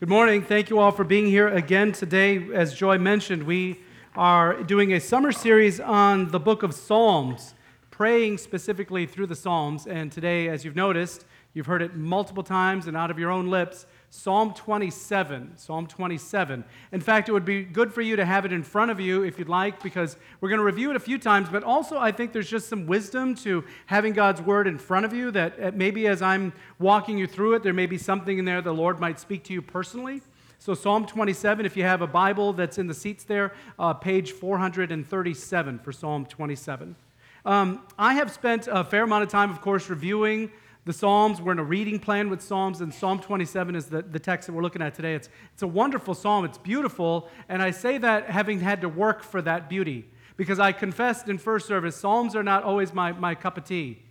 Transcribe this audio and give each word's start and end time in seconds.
Good 0.00 0.08
morning. 0.08 0.42
Thank 0.42 0.70
you 0.70 0.78
all 0.78 0.92
for 0.92 1.02
being 1.02 1.26
here 1.26 1.48
again 1.48 1.90
today. 1.90 2.54
As 2.54 2.72
Joy 2.72 2.98
mentioned, 2.98 3.42
we 3.42 3.80
are 4.14 4.62
doing 4.62 4.92
a 4.92 5.00
summer 5.00 5.32
series 5.32 5.80
on 5.80 6.28
the 6.28 6.38
book 6.38 6.62
of 6.62 6.72
Psalms, 6.72 7.52
praying 7.90 8.38
specifically 8.38 9.06
through 9.06 9.26
the 9.26 9.34
Psalms. 9.34 9.88
And 9.88 10.12
today, 10.12 10.46
as 10.50 10.64
you've 10.64 10.76
noticed, 10.76 11.24
you've 11.52 11.66
heard 11.66 11.82
it 11.82 11.96
multiple 11.96 12.44
times 12.44 12.86
and 12.86 12.96
out 12.96 13.10
of 13.10 13.18
your 13.18 13.32
own 13.32 13.50
lips 13.50 13.86
Psalm 14.10 14.54
27. 14.54 15.52
Psalm 15.56 15.86
27. 15.86 16.64
In 16.92 17.00
fact, 17.00 17.28
it 17.28 17.32
would 17.32 17.44
be 17.44 17.62
good 17.62 17.92
for 17.92 18.00
you 18.00 18.16
to 18.16 18.24
have 18.24 18.46
it 18.46 18.52
in 18.52 18.62
front 18.62 18.90
of 18.90 18.98
you 18.98 19.22
if 19.22 19.38
you'd 19.38 19.50
like, 19.50 19.82
because 19.82 20.16
we're 20.40 20.48
going 20.48 20.60
to 20.60 20.64
review 20.64 20.90
it 20.90 20.96
a 20.96 21.00
few 21.00 21.18
times, 21.18 21.48
but 21.50 21.62
also 21.62 21.98
I 21.98 22.10
think 22.10 22.32
there's 22.32 22.48
just 22.48 22.68
some 22.68 22.86
wisdom 22.86 23.34
to 23.36 23.64
having 23.86 24.14
God's 24.14 24.40
word 24.40 24.66
in 24.66 24.78
front 24.78 25.04
of 25.04 25.12
you 25.12 25.30
that 25.32 25.62
uh, 25.62 25.72
maybe 25.74 26.06
as 26.06 26.22
I'm 26.22 26.54
walking 26.78 27.18
you 27.18 27.26
through 27.26 27.54
it, 27.54 27.62
there 27.62 27.74
may 27.74 27.86
be 27.86 27.98
something 27.98 28.38
in 28.38 28.46
there 28.46 28.62
the 28.62 28.72
Lord 28.72 28.98
might 28.98 29.20
speak 29.20 29.44
to 29.44 29.52
you 29.52 29.60
personally. 29.60 30.22
So, 30.60 30.74
Psalm 30.74 31.06
27, 31.06 31.66
if 31.66 31.76
you 31.76 31.84
have 31.84 32.02
a 32.02 32.06
Bible 32.06 32.52
that's 32.52 32.78
in 32.78 32.88
the 32.88 32.94
seats 32.94 33.24
there, 33.24 33.52
uh, 33.78 33.94
page 33.94 34.32
437 34.32 35.78
for 35.78 35.92
Psalm 35.92 36.26
27. 36.26 36.96
Um, 37.44 37.82
I 37.98 38.14
have 38.14 38.32
spent 38.32 38.68
a 38.70 38.82
fair 38.82 39.04
amount 39.04 39.22
of 39.22 39.28
time, 39.28 39.50
of 39.50 39.60
course, 39.60 39.88
reviewing 39.88 40.50
the 40.88 40.94
Psalms. 40.94 41.42
We're 41.42 41.52
in 41.52 41.58
a 41.58 41.64
reading 41.64 41.98
plan 41.98 42.30
with 42.30 42.40
Psalms, 42.40 42.80
and 42.80 42.94
Psalm 42.94 43.20
27 43.20 43.76
is 43.76 43.86
the, 43.88 44.00
the 44.00 44.18
text 44.18 44.46
that 44.46 44.54
we're 44.54 44.62
looking 44.62 44.80
at 44.80 44.94
today. 44.94 45.14
It's, 45.14 45.28
it's 45.52 45.62
a 45.62 45.66
wonderful 45.66 46.14
psalm, 46.14 46.46
it's 46.46 46.56
beautiful, 46.56 47.28
and 47.50 47.62
I 47.62 47.72
say 47.72 47.98
that 47.98 48.30
having 48.30 48.60
had 48.60 48.80
to 48.80 48.88
work 48.88 49.22
for 49.22 49.42
that 49.42 49.68
beauty 49.68 50.08
because 50.38 50.58
I 50.58 50.72
confessed 50.72 51.28
in 51.28 51.36
first 51.36 51.66
service, 51.66 51.94
Psalms 51.94 52.34
are 52.34 52.42
not 52.42 52.64
always 52.64 52.94
my, 52.94 53.12
my 53.12 53.34
cup 53.34 53.58
of 53.58 53.64
tea. 53.64 54.02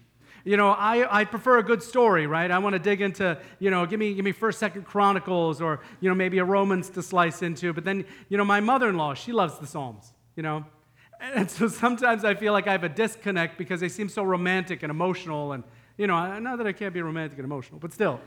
You 0.46 0.56
know, 0.56 0.70
I, 0.70 1.22
I 1.22 1.26
prefer 1.26 1.58
a 1.58 1.64
good 1.64 1.82
story, 1.82 2.28
right? 2.28 2.52
I 2.52 2.60
want 2.60 2.74
to 2.74 2.80
dig 2.80 3.02
into, 3.02 3.40
you 3.58 3.72
know, 3.72 3.88
give 3.88 4.00
me, 4.00 4.14
give 4.14 4.24
me 4.24 4.32
first, 4.32 4.60
second 4.60 4.86
Chronicles 4.86 5.60
or, 5.60 5.80
you 6.00 6.10
know, 6.10 6.16
maybe 6.16 6.38
a 6.38 6.46
Romans 6.46 6.92
to 6.92 7.02
slice 7.02 7.42
into. 7.42 7.74
But 7.74 7.86
then, 7.86 8.06
you 8.30 8.38
know, 8.38 8.46
my 8.46 8.60
mother 8.60 8.88
in 8.88 8.98
law, 8.98 9.16
she 9.16 9.32
loves 9.32 9.58
the 9.58 9.66
Psalms, 9.66 10.14
you 10.36 10.44
know. 10.44 10.64
And 11.20 11.50
so 11.50 11.68
sometimes 11.68 12.24
I 12.24 12.36
feel 12.36 12.54
like 12.54 12.68
I 12.68 12.74
have 12.74 12.84
a 12.84 12.90
disconnect 12.90 13.58
because 13.58 13.80
they 13.80 13.90
seem 13.90 14.10
so 14.10 14.22
romantic 14.22 14.84
and 14.84 14.92
emotional 14.92 15.54
and, 15.54 15.64
you 15.98 16.08
know, 16.08 16.40
not 16.40 16.58
that 16.58 16.68
I 16.68 16.74
can't 16.74 16.94
be 16.94 17.02
romantic 17.02 17.38
and 17.38 17.46
emotional, 17.46 17.80
but 17.80 17.92
still. 17.92 18.20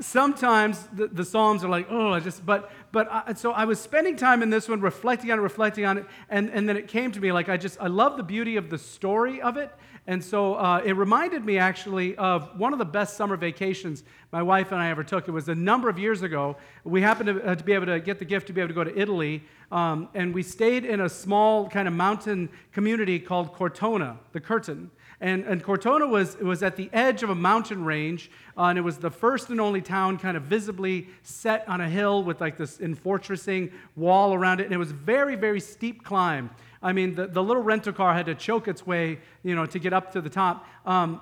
Sometimes 0.00 0.86
the, 0.92 1.08
the, 1.08 1.24
Psalms 1.24 1.64
are 1.64 1.68
like, 1.68 1.88
oh, 1.90 2.12
I 2.12 2.20
just, 2.20 2.46
but, 2.46 2.70
but, 2.92 3.08
I, 3.10 3.34
so 3.34 3.50
I 3.50 3.64
was 3.64 3.80
spending 3.80 4.16
time 4.16 4.44
in 4.44 4.50
this 4.50 4.68
one, 4.68 4.80
reflecting 4.80 5.32
on 5.32 5.40
it, 5.40 5.42
reflecting 5.42 5.84
on 5.84 5.98
it, 5.98 6.06
and, 6.28 6.50
and 6.50 6.68
then 6.68 6.76
it 6.76 6.86
came 6.86 7.10
to 7.10 7.20
me, 7.20 7.32
like, 7.32 7.48
I 7.48 7.56
just, 7.56 7.80
I 7.80 7.88
love 7.88 8.16
the 8.16 8.22
beauty 8.22 8.56
of 8.56 8.70
the 8.70 8.78
story 8.78 9.42
of 9.42 9.56
it. 9.56 9.72
And 10.06 10.24
so 10.24 10.54
uh, 10.54 10.80
it 10.84 10.92
reminded 10.92 11.44
me 11.44 11.58
actually 11.58 12.16
of 12.16 12.58
one 12.58 12.72
of 12.72 12.78
the 12.78 12.84
best 12.84 13.16
summer 13.16 13.36
vacations 13.36 14.04
my 14.32 14.42
wife 14.42 14.72
and 14.72 14.80
I 14.80 14.88
ever 14.88 15.04
took. 15.04 15.28
It 15.28 15.32
was 15.32 15.48
a 15.48 15.54
number 15.54 15.90
of 15.90 15.98
years 15.98 16.22
ago. 16.22 16.56
We 16.84 17.02
happened 17.02 17.26
to, 17.26 17.44
uh, 17.44 17.54
to 17.56 17.64
be 17.64 17.74
able 17.74 17.86
to 17.86 18.00
get 18.00 18.18
the 18.18 18.24
gift 18.24 18.46
to 18.46 18.54
be 18.54 18.62
able 18.62 18.68
to 18.68 18.74
go 18.74 18.84
to 18.84 18.98
Italy, 18.98 19.42
um, 19.70 20.08
and 20.14 20.32
we 20.32 20.42
stayed 20.42 20.86
in 20.86 21.00
a 21.02 21.08
small 21.08 21.68
kind 21.68 21.86
of 21.86 21.92
mountain 21.92 22.48
community 22.72 23.18
called 23.18 23.52
Cortona, 23.52 24.18
the 24.32 24.40
Curtain. 24.40 24.90
And, 25.20 25.44
and 25.44 25.62
Cortona 25.62 26.06
was, 26.06 26.36
was 26.36 26.62
at 26.62 26.76
the 26.76 26.88
edge 26.92 27.24
of 27.24 27.30
a 27.30 27.34
mountain 27.34 27.84
range, 27.84 28.30
uh, 28.56 28.64
and 28.64 28.78
it 28.78 28.82
was 28.82 28.98
the 28.98 29.10
first 29.10 29.50
and 29.50 29.60
only 29.60 29.80
town 29.80 30.16
kind 30.16 30.36
of 30.36 30.44
visibly 30.44 31.08
set 31.22 31.68
on 31.68 31.80
a 31.80 31.88
hill 31.88 32.22
with 32.22 32.40
like 32.40 32.56
this 32.56 32.78
enfortressing 32.78 33.72
wall 33.96 34.32
around 34.32 34.60
it. 34.60 34.64
And 34.64 34.72
it 34.72 34.78
was 34.78 34.92
very, 34.92 35.34
very 35.34 35.60
steep 35.60 36.04
climb. 36.04 36.50
I 36.80 36.92
mean, 36.92 37.16
the, 37.16 37.26
the 37.26 37.42
little 37.42 37.62
rental 37.62 37.92
car 37.92 38.14
had 38.14 38.26
to 38.26 38.34
choke 38.36 38.68
its 38.68 38.86
way, 38.86 39.18
you 39.42 39.56
know, 39.56 39.66
to 39.66 39.78
get 39.80 39.92
up 39.92 40.12
to 40.12 40.20
the 40.20 40.30
top. 40.30 40.66
Um, 40.86 41.20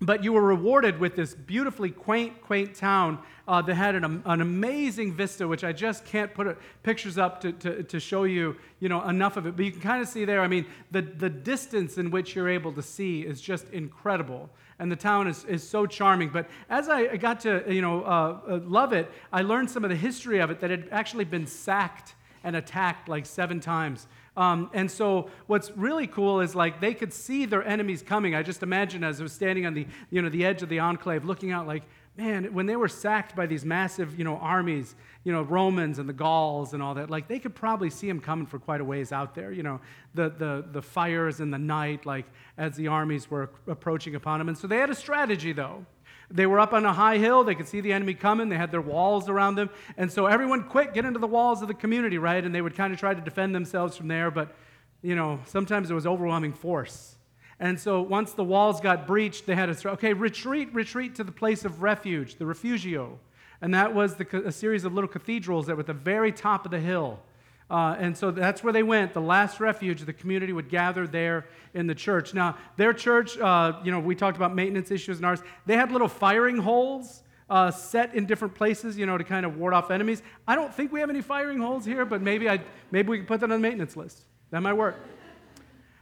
but 0.00 0.22
you 0.22 0.32
were 0.32 0.42
rewarded 0.42 1.00
with 1.00 1.16
this 1.16 1.34
beautifully 1.34 1.90
quaint, 1.90 2.40
quaint 2.40 2.74
town 2.74 3.18
uh, 3.48 3.60
that 3.62 3.74
had 3.74 3.96
an, 3.96 4.22
an, 4.24 4.40
amazing 4.40 5.12
vista, 5.12 5.48
which 5.48 5.64
I 5.64 5.72
just 5.72 6.04
can't 6.04 6.32
put 6.32 6.56
pictures 6.82 7.18
up 7.18 7.40
to, 7.40 7.52
to, 7.52 7.82
to, 7.82 7.98
show 7.98 8.24
you, 8.24 8.56
you 8.78 8.88
know, 8.88 9.02
enough 9.08 9.36
of 9.36 9.46
it. 9.46 9.56
But 9.56 9.64
you 9.64 9.72
can 9.72 9.80
kind 9.80 10.00
of 10.00 10.06
see 10.06 10.24
there, 10.24 10.40
I 10.40 10.46
mean, 10.46 10.66
the, 10.92 11.02
the 11.02 11.30
distance 11.30 11.98
in 11.98 12.10
which 12.10 12.36
you're 12.36 12.48
able 12.48 12.72
to 12.74 12.82
see 12.82 13.22
is 13.22 13.40
just 13.40 13.70
incredible. 13.70 14.50
And 14.78 14.92
the 14.92 14.96
town 14.96 15.26
is, 15.26 15.44
is 15.46 15.68
so 15.68 15.86
charming. 15.86 16.28
But 16.28 16.48
as 16.70 16.88
I 16.88 17.16
got 17.16 17.40
to, 17.40 17.64
you 17.66 17.82
know, 17.82 18.04
uh, 18.04 18.40
uh, 18.48 18.60
love 18.64 18.92
it, 18.92 19.10
I 19.32 19.42
learned 19.42 19.70
some 19.70 19.82
of 19.82 19.90
the 19.90 19.96
history 19.96 20.38
of 20.38 20.50
it 20.50 20.60
that 20.60 20.70
had 20.70 20.88
actually 20.92 21.24
been 21.24 21.46
sacked 21.46 22.14
and 22.44 22.54
attacked 22.54 23.08
like 23.08 23.26
seven 23.26 23.58
times. 23.58 24.06
Um, 24.38 24.70
and 24.72 24.88
so 24.88 25.30
what's 25.48 25.72
really 25.72 26.06
cool 26.06 26.40
is 26.40 26.54
like 26.54 26.80
they 26.80 26.94
could 26.94 27.12
see 27.12 27.44
their 27.44 27.64
enemies 27.64 28.02
coming. 28.02 28.36
I 28.36 28.44
just 28.44 28.62
imagine 28.62 29.02
as 29.02 29.18
I 29.18 29.24
was 29.24 29.32
standing 29.32 29.66
on 29.66 29.74
the, 29.74 29.84
you 30.10 30.22
know, 30.22 30.28
the 30.28 30.44
edge 30.44 30.62
of 30.62 30.68
the 30.68 30.78
enclave 30.78 31.24
looking 31.24 31.50
out 31.50 31.66
like, 31.66 31.82
man, 32.16 32.54
when 32.54 32.66
they 32.66 32.76
were 32.76 32.86
sacked 32.88 33.34
by 33.34 33.46
these 33.46 33.64
massive, 33.64 34.16
you 34.16 34.24
know, 34.24 34.36
armies, 34.36 34.94
you 35.24 35.32
know, 35.32 35.42
Romans 35.42 35.98
and 35.98 36.08
the 36.08 36.12
Gauls 36.12 36.72
and 36.72 36.80
all 36.80 36.94
that, 36.94 37.10
like 37.10 37.26
they 37.26 37.40
could 37.40 37.56
probably 37.56 37.90
see 37.90 38.06
them 38.06 38.20
coming 38.20 38.46
for 38.46 38.60
quite 38.60 38.80
a 38.80 38.84
ways 38.84 39.10
out 39.10 39.34
there, 39.34 39.50
you 39.50 39.64
know, 39.64 39.80
the, 40.14 40.28
the, 40.28 40.64
the 40.70 40.82
fires 40.82 41.40
in 41.40 41.50
the 41.50 41.58
night, 41.58 42.06
like 42.06 42.26
as 42.56 42.76
the 42.76 42.86
armies 42.86 43.28
were 43.28 43.50
approaching 43.66 44.14
upon 44.14 44.38
them. 44.38 44.48
And 44.48 44.56
so 44.56 44.68
they 44.68 44.78
had 44.78 44.90
a 44.90 44.94
strategy 44.94 45.52
though. 45.52 45.84
They 46.30 46.46
were 46.46 46.60
up 46.60 46.72
on 46.74 46.84
a 46.84 46.92
high 46.92 47.16
hill. 47.16 47.42
They 47.42 47.54
could 47.54 47.68
see 47.68 47.80
the 47.80 47.92
enemy 47.92 48.14
coming. 48.14 48.48
They 48.48 48.56
had 48.56 48.70
their 48.70 48.82
walls 48.82 49.28
around 49.28 49.54
them. 49.54 49.70
And 49.96 50.12
so 50.12 50.26
everyone, 50.26 50.64
quick, 50.64 50.92
get 50.92 51.04
into 51.04 51.18
the 51.18 51.26
walls 51.26 51.62
of 51.62 51.68
the 51.68 51.74
community, 51.74 52.18
right? 52.18 52.44
And 52.44 52.54
they 52.54 52.60
would 52.60 52.74
kind 52.74 52.92
of 52.92 53.00
try 53.00 53.14
to 53.14 53.20
defend 53.20 53.54
themselves 53.54 53.96
from 53.96 54.08
there. 54.08 54.30
But, 54.30 54.54
you 55.00 55.14
know, 55.14 55.40
sometimes 55.46 55.90
it 55.90 55.94
was 55.94 56.06
overwhelming 56.06 56.52
force. 56.52 57.16
And 57.60 57.80
so 57.80 58.02
once 58.02 58.32
the 58.32 58.44
walls 58.44 58.80
got 58.80 59.06
breached, 59.06 59.46
they 59.46 59.54
had 59.54 59.66
to 59.66 59.74
say, 59.74 59.88
okay, 59.90 60.12
retreat, 60.12 60.72
retreat 60.72 61.14
to 61.16 61.24
the 61.24 61.32
place 61.32 61.64
of 61.64 61.82
refuge, 61.82 62.36
the 62.36 62.46
refugio. 62.46 63.18
And 63.60 63.74
that 63.74 63.94
was 63.94 64.14
the, 64.14 64.42
a 64.46 64.52
series 64.52 64.84
of 64.84 64.92
little 64.92 65.08
cathedrals 65.08 65.66
that 65.66 65.74
were 65.74 65.80
at 65.80 65.86
the 65.86 65.92
very 65.92 66.30
top 66.30 66.64
of 66.64 66.70
the 66.70 66.78
hill. 66.78 67.20
Uh, 67.70 67.96
and 67.98 68.16
so 68.16 68.30
that's 68.30 68.62
where 68.62 68.72
they 68.72 68.82
went. 68.82 69.12
The 69.12 69.20
last 69.20 69.60
refuge, 69.60 70.00
the 70.02 70.12
community 70.12 70.52
would 70.52 70.70
gather 70.70 71.06
there 71.06 71.46
in 71.74 71.86
the 71.86 71.94
church. 71.94 72.32
Now, 72.32 72.56
their 72.76 72.94
church, 72.94 73.36
uh, 73.38 73.80
you 73.84 73.90
know, 73.90 74.00
we 74.00 74.14
talked 74.14 74.36
about 74.36 74.54
maintenance 74.54 74.90
issues 74.90 75.18
in 75.18 75.24
ours. 75.24 75.42
They 75.66 75.76
had 75.76 75.92
little 75.92 76.08
firing 76.08 76.56
holes 76.56 77.22
uh, 77.50 77.70
set 77.70 78.14
in 78.14 78.26
different 78.26 78.54
places, 78.54 78.96
you 78.96 79.04
know, 79.04 79.18
to 79.18 79.24
kind 79.24 79.44
of 79.44 79.58
ward 79.58 79.74
off 79.74 79.90
enemies. 79.90 80.22
I 80.46 80.54
don't 80.54 80.72
think 80.72 80.92
we 80.92 81.00
have 81.00 81.10
any 81.10 81.20
firing 81.20 81.58
holes 81.58 81.84
here, 81.84 82.06
but 82.06 82.22
maybe, 82.22 82.48
I, 82.48 82.60
maybe 82.90 83.10
we 83.10 83.18
can 83.18 83.26
put 83.26 83.40
that 83.40 83.50
on 83.52 83.60
the 83.60 83.68
maintenance 83.68 83.96
list. 83.96 84.22
That 84.50 84.62
might 84.62 84.74
work. 84.74 84.96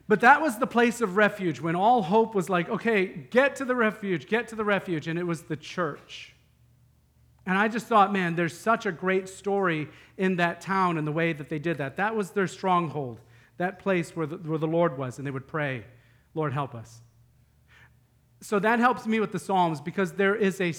But 0.08 0.20
that 0.20 0.40
was 0.40 0.58
the 0.58 0.68
place 0.68 1.00
of 1.00 1.16
refuge 1.16 1.60
when 1.60 1.74
all 1.74 2.00
hope 2.00 2.36
was 2.36 2.48
like, 2.48 2.68
okay, 2.68 3.06
get 3.06 3.56
to 3.56 3.64
the 3.64 3.74
refuge, 3.74 4.28
get 4.28 4.46
to 4.48 4.54
the 4.54 4.64
refuge. 4.64 5.08
And 5.08 5.18
it 5.18 5.24
was 5.24 5.42
the 5.42 5.56
church. 5.56 6.35
And 7.46 7.56
I 7.56 7.68
just 7.68 7.86
thought, 7.86 8.12
man, 8.12 8.34
there's 8.34 8.58
such 8.58 8.86
a 8.86 8.92
great 8.92 9.28
story 9.28 9.88
in 10.18 10.36
that 10.36 10.60
town 10.60 10.98
and 10.98 11.06
the 11.06 11.12
way 11.12 11.32
that 11.32 11.48
they 11.48 11.60
did 11.60 11.78
that. 11.78 11.96
That 11.96 12.16
was 12.16 12.30
their 12.30 12.48
stronghold, 12.48 13.20
that 13.56 13.78
place 13.78 14.16
where 14.16 14.26
the, 14.26 14.36
where 14.36 14.58
the 14.58 14.66
Lord 14.66 14.98
was, 14.98 15.18
and 15.18 15.26
they 15.26 15.30
would 15.30 15.46
pray, 15.46 15.84
Lord, 16.34 16.52
help 16.52 16.74
us. 16.74 17.00
So 18.40 18.58
that 18.58 18.80
helps 18.80 19.06
me 19.06 19.20
with 19.20 19.32
the 19.32 19.38
Psalms 19.38 19.80
because 19.80 20.12
there 20.12 20.34
is 20.34 20.60
a, 20.60 20.74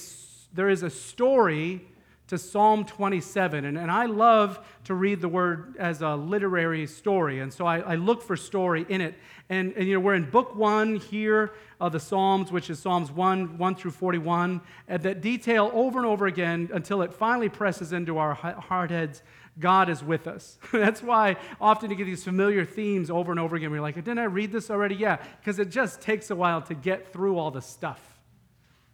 there 0.53 0.69
is 0.69 0.83
a 0.83 0.89
story 0.89 1.87
to 2.27 2.37
Psalm 2.37 2.85
27. 2.85 3.65
And, 3.65 3.77
and 3.77 3.89
I 3.89 4.05
love 4.05 4.65
to 4.85 4.93
read 4.93 5.21
the 5.21 5.29
word 5.29 5.75
as 5.79 6.01
a 6.01 6.15
literary 6.15 6.85
story. 6.85 7.39
And 7.39 7.51
so 7.53 7.65
I, 7.65 7.79
I 7.79 7.95
look 7.95 8.21
for 8.21 8.35
story 8.35 8.85
in 8.89 9.01
it. 9.01 9.15
And, 9.49 9.73
and, 9.77 9.87
you 9.87 9.93
know, 9.93 9.99
we're 10.01 10.15
in 10.15 10.29
book 10.29 10.55
one 10.55 10.97
here 10.97 11.53
of 11.79 11.93
the 11.93 11.99
Psalms, 11.99 12.51
which 12.51 12.69
is 12.69 12.79
Psalms 12.79 13.11
1, 13.11 13.57
1 13.57 13.75
through 13.75 13.91
41, 13.91 14.59
and 14.87 15.03
that 15.03 15.21
detail 15.21 15.71
over 15.73 15.99
and 15.99 16.05
over 16.05 16.25
again 16.25 16.69
until 16.73 17.01
it 17.01 17.13
finally 17.13 17.47
presses 17.47 17.93
into 17.93 18.17
our 18.17 18.33
hard 18.33 18.91
heads 18.91 19.23
God 19.59 19.89
is 19.89 20.03
with 20.03 20.27
us. 20.27 20.59
That's 20.71 21.01
why 21.01 21.37
often 21.59 21.89
you 21.89 21.95
get 21.95 22.05
these 22.05 22.23
familiar 22.23 22.65
themes 22.65 23.09
over 23.09 23.31
and 23.31 23.39
over 23.39 23.55
again. 23.55 23.71
We're 23.71 23.81
like, 23.81 23.95
didn't 23.95 24.19
I 24.19 24.25
read 24.25 24.51
this 24.51 24.69
already? 24.69 24.95
Yeah, 24.95 25.17
because 25.39 25.59
it 25.59 25.69
just 25.69 26.01
takes 26.01 26.29
a 26.29 26.35
while 26.35 26.61
to 26.63 26.75
get 26.75 27.11
through 27.11 27.37
all 27.37 27.51
the 27.51 27.61
stuff. 27.61 28.01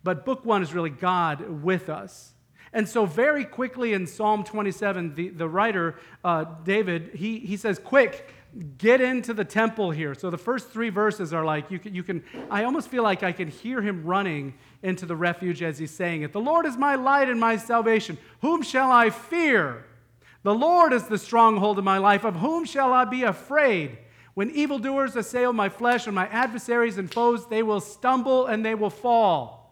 But 0.03 0.25
book 0.25 0.46
one 0.46 0.61
is 0.61 0.73
really 0.73 0.90
God 0.90 1.63
with 1.63 1.90
us. 1.90 2.33
And 2.73 2.90
so, 2.90 3.05
very 3.05 3.46
quickly 3.46 3.93
in 3.93 4.08
Psalm 4.08 4.43
27, 4.43 5.14
the, 5.14 5.29
the 5.29 5.47
writer, 5.47 5.96
uh, 6.23 6.46
David, 6.64 7.11
he, 7.14 7.40
he 7.40 7.55
says, 7.55 7.78
Quick, 7.78 8.28
get 8.79 8.99
into 8.99 9.31
the 9.34 9.46
temple 9.46 9.91
here. 9.91 10.16
So, 10.16 10.31
the 10.31 10.40
first 10.40 10.72
three 10.72 10.90
verses 10.90 11.34
are 11.34 11.46
like, 11.46 11.70
you 11.70 11.78
can, 11.78 11.93
you 11.93 12.02
can, 12.02 12.23
I 12.49 12.64
almost 12.64 12.90
feel 12.90 13.03
like 13.03 13.22
I 13.22 13.31
can 13.31 13.47
hear 13.47 13.79
him 13.79 14.03
running 14.03 14.55
into 14.81 15.05
the 15.05 15.16
refuge 15.16 15.61
as 15.61 15.78
he's 15.78 15.91
saying 15.91 16.23
it. 16.23 16.34
The 16.34 16.41
Lord 16.41 16.66
is 16.66 16.75
my 16.75 16.96
light 16.96 17.29
and 17.29 17.40
my 17.40 17.58
salvation. 17.58 18.17
Whom 18.41 18.64
shall 18.64 18.91
I 18.91 19.11
fear? 19.11 19.85
The 20.41 20.55
Lord 20.55 20.93
is 20.93 21.08
the 21.08 21.20
stronghold 21.20 21.78
of 21.78 21.85
my 21.85 21.99
life. 21.99 22.23
Of 22.23 22.37
whom 22.37 22.66
shall 22.66 22.91
I 22.91 23.05
be 23.05 23.22
afraid? 23.22 23.99
When 24.34 24.49
evildoers 24.49 25.16
assail 25.16 25.53
my 25.53 25.70
flesh 25.70 26.08
and 26.08 26.16
my 26.16 26.28
adversaries 26.28 26.97
and 26.97 27.11
foes, 27.11 27.47
they 27.47 27.61
will 27.61 27.79
stumble 27.79 28.47
and 28.47 28.66
they 28.66 28.73
will 28.73 28.90
fall. 28.90 29.62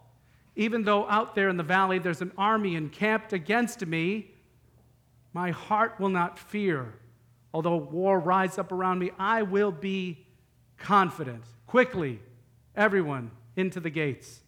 Even 0.54 0.84
though 0.84 1.08
out 1.08 1.34
there 1.34 1.48
in 1.48 1.56
the 1.56 1.62
valley 1.62 1.98
there's 1.98 2.20
an 2.20 2.32
army 2.36 2.74
encamped 2.74 3.32
against 3.32 3.84
me, 3.86 4.30
my 5.32 5.50
heart 5.50 5.98
will 5.98 6.10
not 6.10 6.38
fear. 6.38 6.94
Although 7.54 7.76
war 7.76 8.18
rise 8.18 8.58
up 8.58 8.72
around 8.72 8.98
me, 8.98 9.10
I 9.18 9.42
will 9.42 9.72
be 9.72 10.26
confident. 10.78 11.44
Quickly, 11.66 12.20
everyone 12.76 13.30
into 13.56 13.80
the 13.80 13.90
gates. 13.90 14.40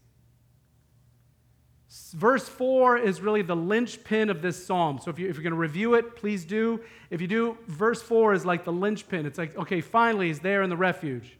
Verse 2.12 2.48
4 2.48 2.98
is 2.98 3.20
really 3.20 3.42
the 3.42 3.54
linchpin 3.54 4.28
of 4.28 4.42
this 4.42 4.66
psalm. 4.66 4.98
So 5.02 5.10
if, 5.10 5.18
you, 5.18 5.26
you're 5.26 5.34
going 5.34 5.50
to 5.50 5.54
review 5.54 5.94
it, 5.94 6.16
please 6.16 6.44
do. 6.44 6.80
If 7.10 7.20
you 7.20 7.28
do, 7.28 7.56
verse 7.68 8.02
4 8.02 8.34
is 8.34 8.44
like 8.44 8.64
the 8.64 8.72
linchpin. 8.72 9.26
It's 9.26 9.38
like, 9.38 9.56
okay, 9.56 9.80
finally, 9.80 10.26
he's 10.26 10.40
there 10.40 10.62
in 10.62 10.70
the 10.70 10.76
refuge. 10.76 11.38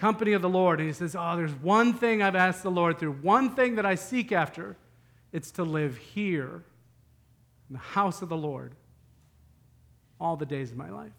Company 0.00 0.32
of 0.32 0.40
the 0.40 0.48
Lord. 0.48 0.80
And 0.80 0.88
he 0.88 0.92
says, 0.94 1.14
Oh, 1.14 1.36
there's 1.36 1.52
one 1.52 1.92
thing 1.92 2.22
I've 2.22 2.34
asked 2.34 2.62
the 2.62 2.70
Lord 2.70 2.98
through, 2.98 3.12
one 3.12 3.54
thing 3.54 3.74
that 3.74 3.84
I 3.84 3.94
seek 3.94 4.32
after. 4.32 4.76
It's 5.32 5.50
to 5.52 5.62
live 5.62 5.96
here 5.96 6.64
in 7.68 7.74
the 7.74 7.78
house 7.78 8.22
of 8.22 8.28
the 8.28 8.36
Lord 8.36 8.74
all 10.18 10.36
the 10.36 10.46
days 10.46 10.70
of 10.70 10.76
my 10.76 10.90
life. 10.90 11.12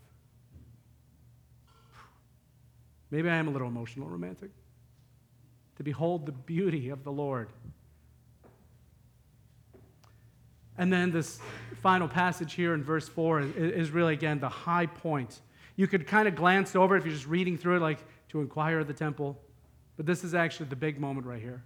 Maybe 3.09 3.29
I 3.29 3.35
am 3.35 3.47
a 3.47 3.51
little 3.51 3.67
emotional 3.67 4.09
romantic. 4.09 4.49
To 5.77 5.83
behold 5.83 6.25
the 6.25 6.31
beauty 6.31 6.89
of 6.89 7.03
the 7.03 7.11
Lord 7.11 7.49
And 10.81 10.91
then 10.91 11.11
this 11.11 11.39
final 11.83 12.07
passage 12.07 12.53
here 12.53 12.73
in 12.73 12.83
verse 12.83 13.07
4 13.07 13.41
is 13.41 13.91
really, 13.91 14.13
again, 14.13 14.39
the 14.39 14.49
high 14.49 14.87
point. 14.87 15.41
You 15.75 15.85
could 15.85 16.07
kind 16.07 16.27
of 16.27 16.35
glance 16.35 16.75
over 16.75 16.97
if 16.97 17.05
you're 17.05 17.13
just 17.13 17.27
reading 17.27 17.55
through 17.55 17.77
it, 17.77 17.81
like 17.81 17.99
to 18.31 18.39
inquire 18.39 18.79
of 18.79 18.87
the 18.87 18.93
temple. 18.93 19.37
But 19.97 20.05
this 20.05 20.23
is 20.23 20.33
actually 20.33 20.67
the 20.67 20.75
big 20.75 20.99
moment 20.99 21.27
right 21.27 21.41
here. 21.41 21.63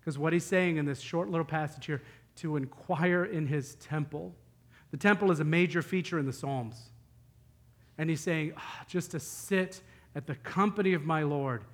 Because 0.00 0.18
what 0.18 0.32
he's 0.32 0.44
saying 0.44 0.78
in 0.78 0.86
this 0.86 0.98
short 0.98 1.30
little 1.30 1.44
passage 1.44 1.84
here, 1.84 2.02
to 2.36 2.56
inquire 2.56 3.26
in 3.26 3.46
his 3.46 3.74
temple. 3.76 4.34
The 4.92 4.96
temple 4.96 5.30
is 5.30 5.40
a 5.40 5.44
major 5.44 5.82
feature 5.82 6.18
in 6.18 6.24
the 6.24 6.32
Psalms. 6.32 6.80
And 7.98 8.08
he's 8.08 8.22
saying, 8.22 8.54
oh, 8.56 8.84
just 8.88 9.10
to 9.10 9.20
sit 9.20 9.82
at 10.16 10.26
the 10.26 10.36
company 10.36 10.94
of 10.94 11.04
my 11.04 11.22
Lord. 11.22 11.64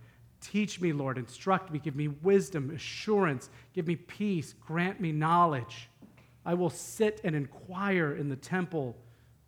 Teach 0.40 0.80
me, 0.80 0.92
Lord. 0.92 1.18
Instruct 1.18 1.70
me. 1.70 1.78
Give 1.78 1.94
me 1.94 2.08
wisdom, 2.08 2.70
assurance. 2.70 3.48
Give 3.74 3.86
me 3.86 3.94
peace. 3.94 4.54
Grant 4.54 5.00
me 5.00 5.12
knowledge. 5.12 5.88
I 6.44 6.54
will 6.54 6.70
sit 6.70 7.20
and 7.22 7.36
inquire 7.36 8.16
in 8.16 8.28
the 8.28 8.36
temple 8.36 8.96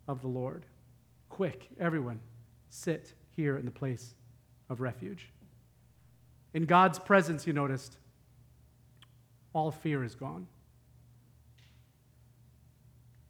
of 0.07 0.23
the 0.23 0.29
Lord. 0.29 0.67
Quick, 1.29 1.69
everyone, 1.81 2.21
sit 2.69 3.13
here 3.35 3.57
in 3.57 3.65
the 3.65 3.73
place 3.73 4.15
of 4.69 4.81
refuge. 4.81 5.31
In 6.55 6.65
God's 6.65 6.99
presence, 6.99 7.47
you 7.47 7.53
noticed, 7.53 7.97
all 9.53 9.71
fear 9.71 10.05
is 10.05 10.15
gone. 10.15 10.47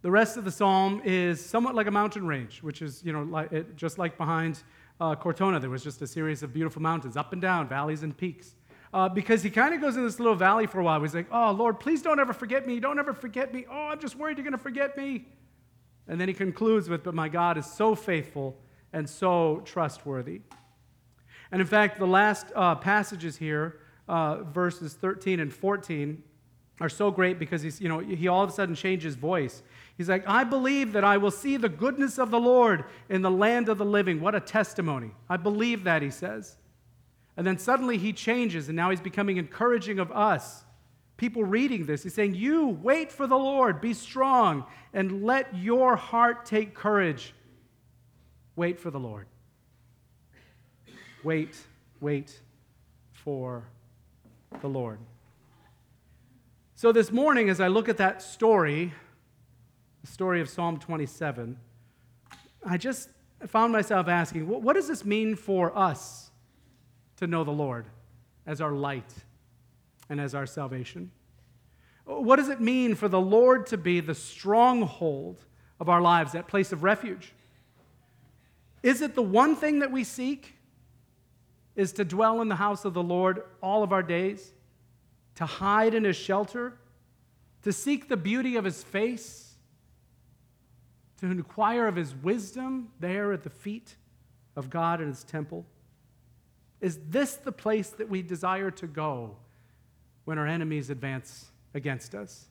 The 0.03 0.11
rest 0.11 0.37
of 0.37 0.45
the 0.45 0.53
psalm 0.53 1.03
is 1.05 1.45
somewhat 1.45 1.75
like 1.75 1.87
a 1.87 1.91
mountain 1.91 2.27
range, 2.27 2.63
which 2.63 2.83
is, 2.83 3.03
you 3.05 3.13
know, 3.13 3.23
like, 3.23 3.53
it, 3.53 3.77
just 3.77 3.99
like 3.99 4.17
behind 4.17 4.63
uh, 5.01 5.17
Cortona, 5.17 5.59
there 5.59 5.71
was 5.71 5.83
just 5.83 6.01
a 6.03 6.07
series 6.07 6.43
of 6.43 6.53
beautiful 6.53 6.81
mountains, 6.81 7.17
up 7.17 7.33
and 7.33 7.43
down, 7.43 7.69
valleys 7.69 8.03
and 8.03 8.17
peaks 8.17 8.55
uh, 8.93 9.09
because 9.09 9.43
he 9.43 9.51
kind 9.51 9.75
of 9.75 9.81
goes 9.81 9.97
in 9.97 10.05
this 10.05 10.19
little 10.19 10.35
valley 10.35 10.67
for 10.67 10.81
a 10.81 10.85
while. 10.85 11.01
He's 11.01 11.15
like, 11.15 11.29
Oh, 11.31 11.51
Lord, 11.53 11.81
please 11.81 12.03
don't 12.03 12.21
ever 12.21 12.33
forget 12.33 12.67
me. 12.67 12.81
Don't 12.81 12.99
ever 12.99 13.13
forget 13.13 13.53
me. 13.53 13.67
Oh, 13.71 13.89
I'm 13.89 14.01
just 14.01 14.17
worried 14.17 14.39
you're 14.39 14.45
going 14.45 14.53
to 14.53 14.59
forget 14.59 14.97
me. 14.97 15.27
And 16.07 16.21
then 16.21 16.29
he 16.29 16.35
concludes 16.35 16.89
with, 16.89 17.03
But 17.03 17.15
my 17.15 17.29
God 17.29 17.59
is 17.59 17.67
so 17.67 17.95
faithful 17.95 18.57
and 18.93 19.09
so 19.09 19.63
trustworthy. 19.65 20.41
And 21.51 21.61
in 21.61 21.67
fact, 21.67 21.99
the 21.99 22.07
last 22.07 22.47
uh, 22.55 22.75
passages 22.75 23.37
here, 23.37 23.81
uh, 24.09 24.43
verses 24.45 24.95
13 24.95 25.41
and 25.41 25.53
14, 25.53 26.23
are 26.81 26.89
so 26.89 27.11
great 27.11 27.39
because 27.39 27.63
he's, 27.63 27.81
you 27.81 27.89
know, 27.89 27.99
he 27.99 28.29
all 28.29 28.45
of 28.45 28.51
a 28.51 28.53
sudden 28.53 28.75
changes 28.75 29.17
voice. 29.17 29.63
He's 29.97 30.09
like, 30.09 30.29
I 30.29 30.45
believe 30.45 30.93
that 30.93 31.03
I 31.03 31.17
will 31.17 31.31
see 31.31 31.57
the 31.57 31.69
goodness 31.69 32.19
of 32.19 32.31
the 32.31 32.39
Lord 32.39 32.85
in 33.09 33.23
the 33.23 33.31
land 33.31 33.69
of 33.69 33.79
the 33.79 33.85
living. 33.85 34.21
What 34.21 34.35
a 34.35 34.41
testimony. 34.41 35.11
I 35.29 35.37
believe 35.37 35.85
that, 35.85 36.03
he 36.03 36.11
says. 36.11 36.57
And 37.37 37.47
then 37.47 37.59
suddenly 37.59 37.99
he 37.99 38.13
changes, 38.13 38.69
and 38.69 38.77
now 38.77 38.91
he's 38.91 39.01
becoming 39.01 39.39
encouraging 39.39 39.99
of 39.99 40.13
us. 40.13 40.65
People 41.17 41.43
reading 41.43 41.85
this, 41.85 42.05
he's 42.05 42.15
saying, 42.15 42.35
You 42.35 42.69
wait 42.69 43.11
for 43.11 43.27
the 43.27 43.37
Lord, 43.37 43.81
be 43.81 43.93
strong, 43.93 44.65
and 44.95 45.25
let 45.25 45.57
your 45.57 45.97
heart 45.97 46.47
take 46.47 46.75
courage. 46.75 47.35
Wait 48.55 48.79
for 48.79 48.91
the 48.91 49.01
Lord. 49.01 49.27
Wait, 51.23 51.57
wait 52.01 52.41
for 53.13 53.65
the 54.61 54.69
Lord. 54.69 54.99
So 56.75 56.93
this 56.93 57.11
morning, 57.11 57.51
as 57.51 57.61
I 57.61 57.69
look 57.69 57.89
at 57.89 57.97
that 57.97 58.23
story, 58.23 58.93
the 60.01 60.07
story 60.07 60.41
of 60.41 60.49
Psalm 60.49 60.79
27, 60.79 61.59
I 62.65 62.77
just 62.77 63.11
found 63.47 63.73
myself 63.73 64.09
asking, 64.09 64.47
what 64.49 64.75
does 64.75 64.89
this 64.89 65.05
mean 65.05 65.35
for 65.35 65.77
us? 65.77 66.29
to 67.19 67.27
know 67.27 67.45
the 67.45 67.51
Lord 67.51 67.87
as 68.47 68.61
our 68.61 68.73
light 68.73 69.13
and 70.09 70.21
as 70.21 70.35
our 70.35 70.47
salvation? 70.47 71.11
What 72.05 72.37
does 72.37 72.49
it 72.49 72.61
mean 72.61 72.95
for 72.95 73.09
the 73.09 73.21
Lord 73.21 73.67
to 73.67 73.77
be 73.77 74.01
the 74.01 74.15
stronghold 74.15 75.45
of 75.79 75.89
our 75.89 76.01
lives, 76.01 76.33
that 76.33 76.49
place 76.49 76.73
of 76.73 76.83
refuge? 76.83 77.33
Is 78.83 79.03
it 79.03 79.15
the 79.15 79.23
one 79.23 79.57
thing 79.57 79.81
that 79.81 79.91
we 79.91 80.05
seek? 80.05 80.55
Is 81.79 81.93
to 81.93 82.05
dwell 82.05 82.43
in 82.43 82.49
the 82.49 82.57
house 82.57 82.85
of 82.85 82.93
the 82.93 83.03
Lord 83.05 83.45
all 83.63 83.85
of 83.85 83.93
our 83.93 84.03
days? 84.03 84.53
To 85.37 85.47
hide 85.47 85.95
in 85.95 86.03
his 86.03 86.17
shelter? 86.17 86.77
To 87.63 87.73
seek 87.73 88.09
the 88.09 88.17
beauty 88.17 88.57
of 88.57 88.65
his 88.65 88.83
face? 88.83 89.55
To 91.21 91.27
inquire 91.27 91.87
of 91.87 91.95
his 91.95 92.17
wisdom 92.17 92.89
there 92.99 93.33
at 93.33 93.45
the 93.45 93.51
feet 93.51 93.95
of 94.57 94.71
God 94.71 95.01
in 95.01 95.07
his 95.07 95.23
temple? 95.23 95.65
Is 96.81 96.99
this 97.11 97.37
the 97.37 97.53
place 97.53 97.91
that 97.91 98.09
we 98.09 98.23
desire 98.23 98.73
to 98.73 98.89
go 98.89 99.37
when 100.25 100.37
our 100.37 100.49
enemies 100.49 100.91
advance 100.91 101.47
against 101.75 102.13
us? 102.13 102.47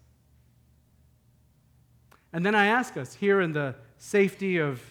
And 2.31 2.45
then 2.45 2.55
I 2.55 2.67
ask 2.67 2.95
us 2.95 3.13
here 3.13 3.41
in 3.41 3.51
the 3.51 3.75
safety 3.97 4.57
of 4.57 4.81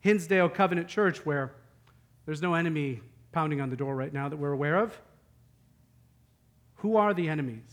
Hinsdale 0.00 0.48
Covenant 0.48 0.88
Church, 0.88 1.24
where 1.24 1.52
there's 2.26 2.42
no 2.42 2.54
enemy 2.54 3.00
pounding 3.34 3.60
on 3.60 3.68
the 3.68 3.76
door 3.76 3.94
right 3.94 4.12
now 4.12 4.28
that 4.28 4.36
we're 4.36 4.52
aware 4.52 4.76
of, 4.76 4.98
who 6.76 6.96
are 6.96 7.12
the 7.12 7.28
enemies? 7.28 7.70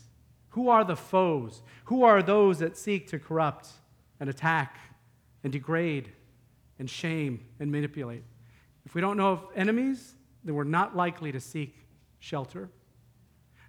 Who 0.49 0.69
are 0.69 0.83
the 0.83 0.95
foes? 0.95 1.61
Who 1.85 2.03
are 2.03 2.21
those 2.21 2.59
that 2.59 2.75
seek 2.75 3.07
to 3.09 3.19
corrupt 3.19 3.69
and 4.19 4.29
attack 4.29 4.77
and 5.43 5.53
degrade 5.53 6.09
and 6.79 6.89
shame 6.89 7.45
and 7.59 7.71
manipulate? 7.71 8.23
If 8.85 8.95
we 8.95 9.01
don't 9.01 9.15
know 9.15 9.31
of 9.31 9.45
enemies, 9.55 10.15
then 10.43 10.55
we're 10.55 10.63
not 10.63 10.95
likely 10.95 11.31
to 11.31 11.39
seek 11.39 11.75
shelter. 12.19 12.69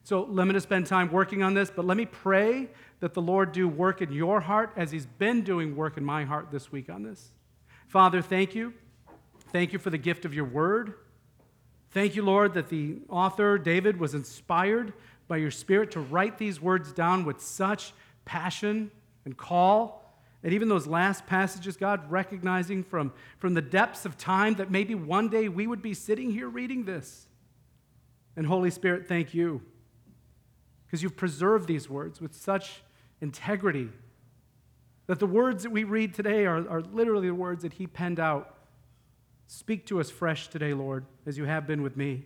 So 0.03 0.25
let 0.25 0.49
me 0.49 0.59
spend 0.59 0.87
time 0.87 1.13
working 1.13 1.43
on 1.43 1.55
this, 1.55 1.71
but 1.71 1.85
let 1.85 1.97
me 1.97 2.07
pray 2.07 2.69
that 3.01 3.15
the 3.15 3.23
Lord 3.23 3.53
do 3.53 3.69
work 3.69 4.03
in 4.03 4.13
your 4.13 4.41
heart 4.41 4.73
as 4.77 4.91
He's 4.91 5.07
been 5.07 5.43
doing 5.43 5.77
work 5.77 5.97
in 5.97 6.05
my 6.05 6.25
heart 6.25 6.51
this 6.51 6.73
week 6.73 6.91
on 6.91 7.03
this. 7.03 7.31
Father, 7.87 8.23
thank 8.23 8.55
you. 8.55 8.75
Thank 9.53 9.73
you 9.73 9.79
for 9.79 9.91
the 9.91 9.99
gift 9.99 10.25
of 10.25 10.35
your 10.35 10.47
word. 10.47 10.95
Thank 11.93 12.17
you, 12.17 12.23
Lord, 12.23 12.55
that 12.55 12.69
the 12.69 12.99
author, 13.09 13.59
David, 13.59 14.01
was 14.01 14.15
inspired 14.15 14.95
by 15.29 15.37
your 15.37 15.51
Spirit 15.51 15.91
to 15.93 16.01
write 16.01 16.39
these 16.39 16.61
words 16.61 16.93
down 16.93 17.25
with 17.25 17.41
such 17.41 17.93
passion 18.25 18.91
and 19.25 19.37
call. 19.37 20.03
And 20.43 20.53
even 20.53 20.69
those 20.69 20.87
last 20.87 21.27
passages, 21.27 21.77
God, 21.77 22.11
recognizing 22.11 22.83
from, 22.83 23.13
from 23.39 23.55
the 23.55 23.63
depths 23.63 24.05
of 24.05 24.17
time 24.17 24.55
that 24.55 24.71
maybe 24.71 24.95
one 24.95 25.29
day 25.29 25.49
we 25.49 25.67
would 25.67 25.83
be 25.83 25.95
sitting 25.95 26.33
here 26.33 26.49
reading 26.49 26.85
this. 26.85 27.29
And 28.37 28.47
Holy 28.47 28.71
Spirit, 28.71 29.07
thank 29.07 29.35
you. 29.35 29.61
Because 30.87 31.03
you've 31.03 31.17
preserved 31.17 31.69
these 31.69 31.89
words 31.89 32.21
with 32.21 32.35
such 32.35 32.83
integrity 33.21 33.91
that 35.07 35.19
the 35.19 35.27
words 35.27 35.63
that 35.63 35.71
we 35.71 35.85
read 35.85 36.15
today 36.15 36.47
are, 36.47 36.67
are 36.69 36.81
literally 36.81 37.29
the 37.29 37.35
words 37.35 37.63
that 37.63 37.75
He 37.75 37.87
penned 37.87 38.21
out. 38.21 38.52
Speak 39.55 39.85
to 39.89 40.01
us 40.01 40.09
fresh 40.09 40.49
today, 40.49 40.73
Lord, 40.73 41.05
as 41.27 41.37
you 41.37 41.45
have 41.45 41.67
been 41.67 41.83
with 41.83 41.95
me. 41.95 42.25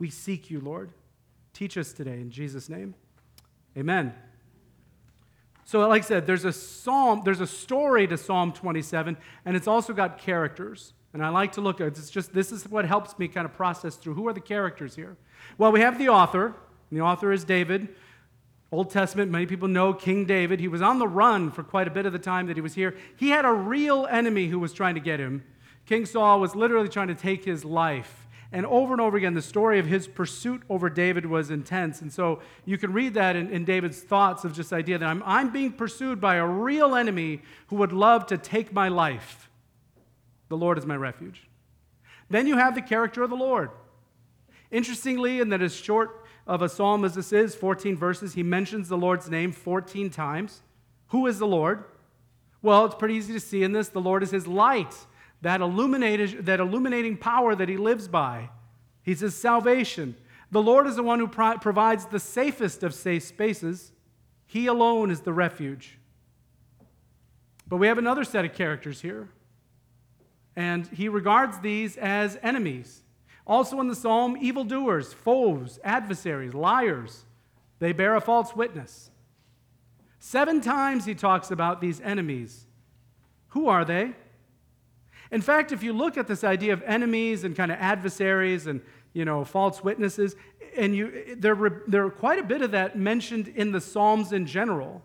We 0.00 0.10
seek 0.10 0.50
you, 0.50 0.58
Lord. 0.58 0.90
Teach 1.52 1.78
us 1.78 1.92
today 1.92 2.14
in 2.14 2.32
Jesus' 2.32 2.68
name. 2.68 2.96
Amen. 3.78 4.14
So, 5.64 5.86
like 5.86 6.02
I 6.02 6.04
said, 6.04 6.26
there's 6.26 6.44
a 6.44 6.52
psalm, 6.52 7.22
there's 7.24 7.40
a 7.40 7.46
story 7.46 8.08
to 8.08 8.18
Psalm 8.18 8.52
27, 8.52 9.16
and 9.44 9.56
it's 9.56 9.68
also 9.68 9.92
got 9.92 10.18
characters. 10.18 10.92
And 11.12 11.24
I 11.24 11.28
like 11.28 11.52
to 11.52 11.60
look 11.60 11.80
at 11.80 11.86
it's 11.86 12.10
just 12.10 12.34
this 12.34 12.50
is 12.50 12.68
what 12.68 12.84
helps 12.84 13.16
me 13.16 13.28
kind 13.28 13.44
of 13.44 13.54
process 13.54 13.94
through 13.94 14.14
who 14.14 14.26
are 14.26 14.32
the 14.32 14.40
characters 14.40 14.96
here. 14.96 15.16
Well, 15.56 15.70
we 15.70 15.82
have 15.82 15.98
the 15.98 16.08
author, 16.08 16.46
and 16.46 16.98
the 16.98 17.00
author 17.00 17.30
is 17.30 17.44
David. 17.44 17.94
Old 18.72 18.88
Testament, 18.88 19.30
many 19.30 19.44
people 19.44 19.68
know 19.68 19.92
King 19.92 20.24
David. 20.24 20.58
He 20.58 20.66
was 20.66 20.80
on 20.80 20.98
the 20.98 21.06
run 21.06 21.50
for 21.50 21.62
quite 21.62 21.86
a 21.86 21.90
bit 21.90 22.06
of 22.06 22.14
the 22.14 22.18
time 22.18 22.46
that 22.46 22.56
he 22.56 22.62
was 22.62 22.74
here. 22.74 22.96
He 23.16 23.28
had 23.28 23.44
a 23.44 23.52
real 23.52 24.06
enemy 24.10 24.48
who 24.48 24.58
was 24.58 24.72
trying 24.72 24.94
to 24.94 25.00
get 25.00 25.20
him. 25.20 25.44
King 25.84 26.06
Saul 26.06 26.40
was 26.40 26.56
literally 26.56 26.88
trying 26.88 27.08
to 27.08 27.14
take 27.14 27.44
his 27.44 27.66
life. 27.66 28.26
And 28.50 28.64
over 28.64 28.94
and 28.94 29.00
over 29.00 29.18
again, 29.18 29.34
the 29.34 29.42
story 29.42 29.78
of 29.78 29.86
his 29.86 30.08
pursuit 30.08 30.62
over 30.70 30.88
David 30.88 31.26
was 31.26 31.50
intense. 31.50 32.00
And 32.00 32.10
so 32.10 32.40
you 32.64 32.78
can 32.78 32.94
read 32.94 33.12
that 33.14 33.36
in, 33.36 33.50
in 33.50 33.66
David's 33.66 34.00
thoughts 34.00 34.42
of 34.44 34.54
just 34.54 34.70
the 34.70 34.76
idea 34.76 34.96
that 34.96 35.06
I'm, 35.06 35.22
I'm 35.26 35.52
being 35.52 35.72
pursued 35.72 36.18
by 36.18 36.36
a 36.36 36.46
real 36.46 36.94
enemy 36.94 37.42
who 37.66 37.76
would 37.76 37.92
love 37.92 38.26
to 38.26 38.38
take 38.38 38.72
my 38.72 38.88
life. 38.88 39.50
The 40.48 40.56
Lord 40.56 40.78
is 40.78 40.86
my 40.86 40.96
refuge. 40.96 41.48
Then 42.30 42.46
you 42.46 42.56
have 42.56 42.74
the 42.74 42.82
character 42.82 43.22
of 43.22 43.28
the 43.28 43.36
Lord. 43.36 43.70
Interestingly, 44.70 45.40
in 45.40 45.50
that 45.50 45.60
his 45.60 45.74
short 45.74 46.21
of 46.46 46.62
a 46.62 46.68
psalm 46.68 47.04
as 47.04 47.14
this 47.14 47.32
is 47.32 47.54
14 47.54 47.96
verses. 47.96 48.34
He 48.34 48.42
mentions 48.42 48.88
the 48.88 48.96
Lord's 48.96 49.30
name 49.30 49.52
14 49.52 50.10
times. 50.10 50.62
Who 51.08 51.26
is 51.26 51.38
the 51.38 51.46
Lord? 51.46 51.84
Well, 52.62 52.84
it's 52.84 52.94
pretty 52.94 53.14
easy 53.14 53.32
to 53.32 53.40
see 53.40 53.62
in 53.62 53.72
this. 53.72 53.88
The 53.88 54.00
Lord 54.00 54.22
is 54.22 54.30
his 54.30 54.46
light, 54.46 54.94
that, 55.42 55.58
that 55.58 56.60
illuminating 56.60 57.16
power 57.16 57.54
that 57.54 57.68
he 57.68 57.76
lives 57.76 58.08
by. 58.08 58.50
He's 59.02 59.20
his 59.20 59.34
salvation. 59.34 60.16
The 60.50 60.62
Lord 60.62 60.86
is 60.86 60.96
the 60.96 61.02
one 61.02 61.18
who 61.18 61.26
pro- 61.26 61.58
provides 61.58 62.06
the 62.06 62.20
safest 62.20 62.82
of 62.82 62.94
safe 62.94 63.24
spaces. 63.24 63.92
He 64.46 64.66
alone 64.66 65.10
is 65.10 65.20
the 65.20 65.32
refuge. 65.32 65.98
But 67.66 67.78
we 67.78 67.86
have 67.86 67.98
another 67.98 68.22
set 68.22 68.44
of 68.44 68.54
characters 68.54 69.00
here, 69.00 69.30
and 70.54 70.86
he 70.88 71.08
regards 71.08 71.58
these 71.60 71.96
as 71.96 72.38
enemies. 72.42 73.02
Also 73.46 73.80
in 73.80 73.88
the 73.88 73.96
psalm, 73.96 74.36
evildoers, 74.40 75.12
foes, 75.12 75.78
adversaries, 75.82 76.54
liars, 76.54 77.24
they 77.78 77.92
bear 77.92 78.14
a 78.14 78.20
false 78.20 78.54
witness. 78.54 79.10
Seven 80.18 80.60
times 80.60 81.04
he 81.04 81.14
talks 81.14 81.50
about 81.50 81.80
these 81.80 82.00
enemies. 82.00 82.66
Who 83.48 83.66
are 83.68 83.84
they? 83.84 84.12
In 85.32 85.40
fact, 85.40 85.72
if 85.72 85.82
you 85.82 85.92
look 85.92 86.16
at 86.16 86.28
this 86.28 86.44
idea 86.44 86.74
of 86.74 86.82
enemies 86.82 87.42
and 87.42 87.56
kind 87.56 87.72
of 87.72 87.78
adversaries 87.80 88.66
and 88.66 88.80
you 89.14 89.24
know 89.24 89.44
false 89.44 89.82
witnesses, 89.82 90.36
and 90.76 90.94
you 90.94 91.34
there, 91.36 91.82
there 91.88 92.04
are 92.06 92.10
quite 92.10 92.38
a 92.38 92.44
bit 92.44 92.62
of 92.62 92.70
that 92.70 92.96
mentioned 92.96 93.48
in 93.48 93.72
the 93.72 93.80
Psalms 93.80 94.32
in 94.32 94.46
general, 94.46 95.02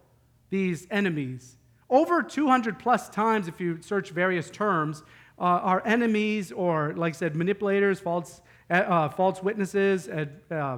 these 0.49 0.85
enemies. 0.91 1.57
Over 1.89 2.21
200 2.21 2.77
plus 2.77 3.09
times, 3.09 3.47
if 3.47 3.61
you 3.61 3.81
search 3.81 4.09
various 4.11 4.49
terms, 4.49 5.03
uh, 5.39 5.43
are 5.43 5.83
enemies 5.85 6.51
or, 6.51 6.93
like 6.95 7.13
I 7.13 7.17
said, 7.17 7.35
manipulators, 7.35 7.99
false, 7.99 8.41
uh, 8.69 8.73
uh 8.73 9.09
false 9.09 9.41
witnesses, 9.43 10.07
uh, 10.07 10.77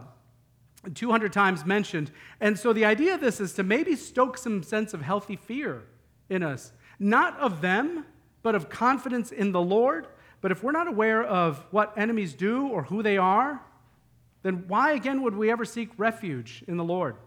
200 0.94 1.34
times 1.34 1.66
mentioned. 1.66 2.12
And 2.40 2.58
so 2.58 2.74
the 2.74 2.86
idea 2.86 3.14
of 3.14 3.22
this 3.22 3.40
is 3.40 3.54
to 3.54 3.64
maybe 3.64 3.96
stoke 3.96 4.38
some 4.38 4.64
sense 4.64 4.94
of 4.94 5.02
healthy 5.02 5.36
fear 5.36 5.84
in 6.30 6.44
us, 6.44 6.72
not 7.00 7.38
of 7.40 7.62
them, 7.62 8.06
but 8.42 8.56
of 8.56 8.70
confidence 8.70 9.32
in 9.32 9.52
the 9.52 9.62
Lord. 9.62 10.08
But 10.42 10.52
if 10.52 10.64
we're 10.64 10.72
not 10.72 10.88
aware 10.88 11.24
of 11.24 11.66
what 11.72 11.98
enemies 11.98 12.34
do 12.34 12.68
or 12.68 12.84
who 12.84 13.04
they 13.04 13.18
are, 13.18 13.62
then 14.44 14.66
why 14.68 14.94
again 14.94 15.22
would 15.24 15.36
we 15.36 15.52
ever 15.52 15.66
seek 15.66 15.90
refuge 15.98 16.64
in 16.68 16.78
the 16.78 16.84
Lord? 16.84 17.18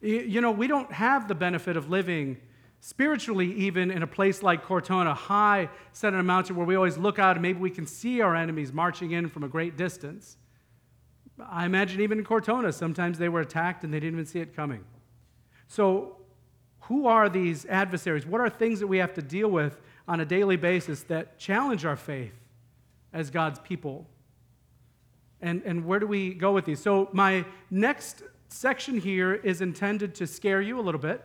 You 0.00 0.40
know, 0.40 0.52
we 0.52 0.68
don't 0.68 0.90
have 0.92 1.28
the 1.28 1.34
benefit 1.34 1.76
of 1.76 1.90
living 1.90 2.38
spiritually, 2.80 3.52
even 3.54 3.90
in 3.90 4.02
a 4.02 4.06
place 4.06 4.42
like 4.42 4.62
Cortona, 4.62 5.14
high 5.14 5.68
set 5.92 6.14
on 6.14 6.20
a 6.20 6.24
mountain 6.24 6.56
where 6.56 6.66
we 6.66 6.76
always 6.76 6.96
look 6.96 7.18
out 7.18 7.36
and 7.36 7.42
maybe 7.42 7.58
we 7.58 7.70
can 7.70 7.86
see 7.86 8.20
our 8.20 8.36
enemies 8.36 8.72
marching 8.72 9.12
in 9.12 9.28
from 9.28 9.44
a 9.44 9.48
great 9.48 9.76
distance. 9.76 10.36
I 11.40 11.66
imagine 11.66 12.00
even 12.00 12.18
in 12.18 12.24
Cortona, 12.24 12.72
sometimes 12.72 13.18
they 13.18 13.28
were 13.28 13.40
attacked 13.40 13.84
and 13.84 13.92
they 13.92 14.00
didn't 14.00 14.14
even 14.14 14.26
see 14.26 14.40
it 14.40 14.54
coming. 14.54 14.84
So, 15.68 16.16
who 16.82 17.06
are 17.06 17.28
these 17.28 17.66
adversaries? 17.66 18.24
What 18.24 18.40
are 18.40 18.48
things 18.48 18.80
that 18.80 18.86
we 18.86 18.98
have 18.98 19.12
to 19.14 19.22
deal 19.22 19.48
with 19.48 19.78
on 20.06 20.20
a 20.20 20.24
daily 20.24 20.56
basis 20.56 21.02
that 21.04 21.38
challenge 21.38 21.84
our 21.84 21.96
faith 21.96 22.32
as 23.12 23.30
God's 23.30 23.58
people? 23.58 24.06
And, 25.40 25.62
and 25.64 25.84
where 25.84 25.98
do 25.98 26.06
we 26.06 26.32
go 26.32 26.52
with 26.52 26.64
these? 26.64 26.80
So, 26.80 27.10
my 27.12 27.44
next 27.70 28.22
section 28.48 28.98
here 28.98 29.34
is 29.34 29.60
intended 29.60 30.14
to 30.16 30.26
scare 30.26 30.62
you 30.62 30.80
a 30.80 30.82
little 30.82 31.00
bit. 31.00 31.22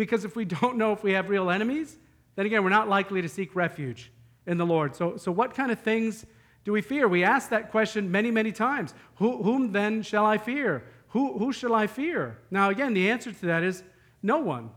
Because 0.00 0.24
if 0.24 0.34
we 0.34 0.46
don't 0.46 0.78
know 0.78 0.94
if 0.94 1.02
we 1.02 1.12
have 1.12 1.28
real 1.28 1.50
enemies, 1.50 1.98
then 2.34 2.46
again, 2.46 2.64
we're 2.64 2.70
not 2.70 2.88
likely 2.88 3.20
to 3.20 3.28
seek 3.28 3.54
refuge 3.54 4.10
in 4.46 4.56
the 4.56 4.64
Lord. 4.64 4.96
So, 4.96 5.18
so 5.18 5.30
what 5.30 5.52
kind 5.52 5.70
of 5.70 5.78
things 5.78 6.24
do 6.64 6.72
we 6.72 6.80
fear? 6.80 7.06
We 7.06 7.22
ask 7.22 7.50
that 7.50 7.70
question 7.70 8.10
many, 8.10 8.30
many 8.30 8.50
times. 8.50 8.94
Who, 9.16 9.42
whom 9.42 9.72
then 9.72 10.00
shall 10.00 10.24
I 10.24 10.38
fear? 10.38 10.84
Who, 11.08 11.36
who 11.36 11.52
shall 11.52 11.74
I 11.74 11.86
fear? 11.86 12.38
Now, 12.50 12.70
again, 12.70 12.94
the 12.94 13.10
answer 13.10 13.30
to 13.30 13.46
that 13.46 13.62
is 13.62 13.82
no 14.22 14.38
one. 14.38 14.70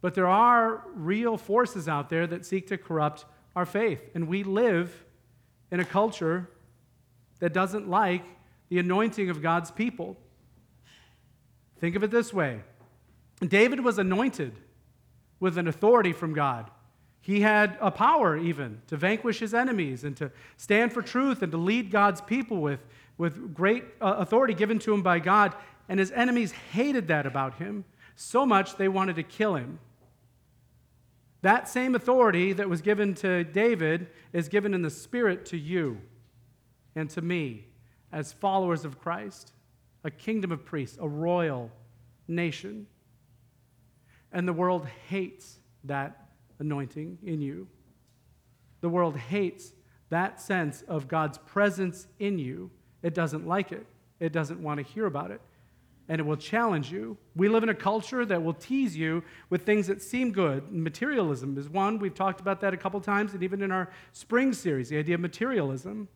But 0.00 0.14
there 0.14 0.26
are 0.26 0.82
real 0.94 1.36
forces 1.36 1.88
out 1.88 2.08
there 2.08 2.26
that 2.26 2.46
seek 2.46 2.68
to 2.68 2.78
corrupt 2.78 3.26
our 3.54 3.66
faith. 3.66 4.00
And 4.14 4.28
we 4.28 4.44
live 4.44 5.04
in 5.70 5.78
a 5.78 5.84
culture 5.84 6.48
that 7.40 7.52
doesn't 7.52 7.86
like 7.86 8.24
the 8.70 8.78
anointing 8.78 9.28
of 9.28 9.42
God's 9.42 9.70
people. 9.70 10.16
Think 11.80 11.96
of 11.96 12.02
it 12.02 12.10
this 12.10 12.32
way 12.32 12.62
David 13.46 13.80
was 13.80 13.98
anointed 13.98 14.52
with 15.38 15.56
an 15.56 15.66
authority 15.66 16.12
from 16.12 16.34
God. 16.34 16.70
He 17.22 17.40
had 17.40 17.76
a 17.80 17.90
power 17.90 18.36
even 18.36 18.80
to 18.86 18.96
vanquish 18.96 19.40
his 19.40 19.54
enemies 19.54 20.04
and 20.04 20.16
to 20.16 20.30
stand 20.56 20.92
for 20.92 21.02
truth 21.02 21.42
and 21.42 21.52
to 21.52 21.58
lead 21.58 21.90
God's 21.90 22.20
people 22.20 22.58
with, 22.58 22.80
with 23.18 23.54
great 23.54 23.84
uh, 24.00 24.16
authority 24.18 24.54
given 24.54 24.78
to 24.80 24.94
him 24.94 25.02
by 25.02 25.18
God. 25.18 25.54
And 25.88 26.00
his 26.00 26.12
enemies 26.12 26.52
hated 26.52 27.08
that 27.08 27.26
about 27.26 27.54
him 27.54 27.84
so 28.16 28.44
much 28.46 28.76
they 28.76 28.88
wanted 28.88 29.16
to 29.16 29.22
kill 29.22 29.54
him. 29.54 29.78
That 31.42 31.68
same 31.68 31.94
authority 31.94 32.52
that 32.52 32.68
was 32.68 32.82
given 32.82 33.14
to 33.16 33.44
David 33.44 34.08
is 34.32 34.48
given 34.48 34.74
in 34.74 34.82
the 34.82 34.90
Spirit 34.90 35.46
to 35.46 35.56
you 35.56 36.00
and 36.94 37.08
to 37.10 37.22
me 37.22 37.66
as 38.12 38.32
followers 38.32 38.84
of 38.84 38.98
Christ, 38.98 39.52
a 40.04 40.10
kingdom 40.10 40.52
of 40.52 40.64
priests, 40.64 40.98
a 41.00 41.08
royal 41.08 41.70
nation. 42.28 42.86
And 44.32 44.46
the 44.46 44.52
world 44.52 44.86
hates 45.08 45.58
that 45.84 46.28
anointing 46.58 47.18
in 47.24 47.40
you. 47.40 47.66
The 48.80 48.88
world 48.88 49.16
hates 49.16 49.72
that 50.10 50.40
sense 50.40 50.82
of 50.82 51.08
God's 51.08 51.38
presence 51.38 52.06
in 52.18 52.38
you. 52.38 52.70
It 53.02 53.14
doesn't 53.14 53.46
like 53.46 53.72
it, 53.72 53.86
it 54.18 54.32
doesn't 54.32 54.62
want 54.62 54.78
to 54.78 54.84
hear 54.84 55.06
about 55.06 55.30
it, 55.30 55.40
and 56.08 56.20
it 56.20 56.24
will 56.24 56.36
challenge 56.36 56.92
you. 56.92 57.16
We 57.34 57.48
live 57.48 57.62
in 57.62 57.68
a 57.68 57.74
culture 57.74 58.24
that 58.26 58.42
will 58.42 58.54
tease 58.54 58.96
you 58.96 59.22
with 59.48 59.64
things 59.64 59.86
that 59.86 60.02
seem 60.02 60.32
good. 60.32 60.70
Materialism 60.70 61.56
is 61.56 61.68
one. 61.68 61.98
We've 61.98 62.14
talked 62.14 62.40
about 62.40 62.60
that 62.60 62.74
a 62.74 62.76
couple 62.76 63.00
times, 63.00 63.32
and 63.32 63.42
even 63.42 63.62
in 63.62 63.70
our 63.70 63.90
spring 64.12 64.52
series, 64.52 64.88
the 64.90 64.98
idea 64.98 65.14
of 65.14 65.20
materialism. 65.20 66.08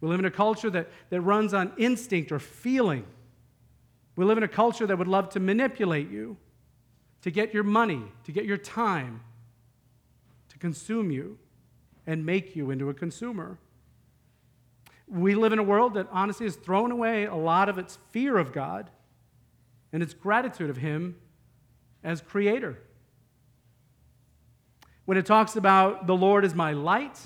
We 0.00 0.08
live 0.08 0.20
in 0.20 0.26
a 0.26 0.30
culture 0.30 0.70
that, 0.70 0.88
that 1.10 1.20
runs 1.20 1.54
on 1.54 1.72
instinct 1.76 2.32
or 2.32 2.38
feeling. 2.38 3.04
We 4.16 4.24
live 4.24 4.38
in 4.38 4.44
a 4.44 4.48
culture 4.48 4.86
that 4.86 4.96
would 4.96 5.08
love 5.08 5.28
to 5.30 5.40
manipulate 5.40 6.10
you 6.10 6.36
to 7.22 7.30
get 7.30 7.52
your 7.52 7.64
money, 7.64 8.02
to 8.24 8.32
get 8.32 8.44
your 8.44 8.56
time, 8.56 9.20
to 10.48 10.58
consume 10.58 11.10
you 11.10 11.38
and 12.06 12.24
make 12.24 12.56
you 12.56 12.70
into 12.70 12.88
a 12.88 12.94
consumer. 12.94 13.58
We 15.06 15.34
live 15.34 15.52
in 15.52 15.58
a 15.58 15.62
world 15.62 15.94
that 15.94 16.06
honestly 16.12 16.46
has 16.46 16.56
thrown 16.56 16.90
away 16.90 17.24
a 17.24 17.34
lot 17.34 17.68
of 17.68 17.78
its 17.78 17.98
fear 18.10 18.38
of 18.38 18.52
God 18.52 18.90
and 19.92 20.02
its 20.02 20.14
gratitude 20.14 20.70
of 20.70 20.76
Him 20.76 21.16
as 22.04 22.20
creator. 22.20 22.78
When 25.06 25.16
it 25.16 25.24
talks 25.24 25.56
about 25.56 26.06
the 26.06 26.14
Lord 26.14 26.44
is 26.44 26.54
my 26.54 26.72
light, 26.72 27.18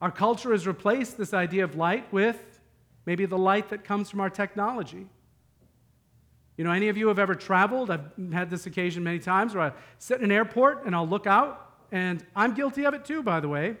our 0.00 0.12
culture 0.12 0.52
has 0.52 0.66
replaced 0.66 1.18
this 1.18 1.34
idea 1.34 1.64
of 1.64 1.76
light 1.76 2.12
with 2.12 2.60
maybe 3.06 3.26
the 3.26 3.38
light 3.38 3.70
that 3.70 3.84
comes 3.84 4.10
from 4.10 4.20
our 4.20 4.30
technology. 4.30 5.06
You 6.56 6.64
know, 6.64 6.70
any 6.70 6.88
of 6.88 6.96
you 6.96 7.08
have 7.08 7.18
ever 7.18 7.34
traveled? 7.34 7.90
I've 7.90 8.10
had 8.32 8.48
this 8.48 8.66
occasion 8.66 9.02
many 9.02 9.18
times 9.18 9.54
where 9.54 9.64
I 9.64 9.72
sit 9.98 10.18
in 10.18 10.24
an 10.24 10.32
airport 10.32 10.84
and 10.86 10.94
I'll 10.94 11.08
look 11.08 11.26
out, 11.26 11.74
and 11.90 12.24
I'm 12.36 12.54
guilty 12.54 12.84
of 12.84 12.94
it 12.94 13.04
too, 13.04 13.22
by 13.22 13.40
the 13.40 13.48
way. 13.48 13.76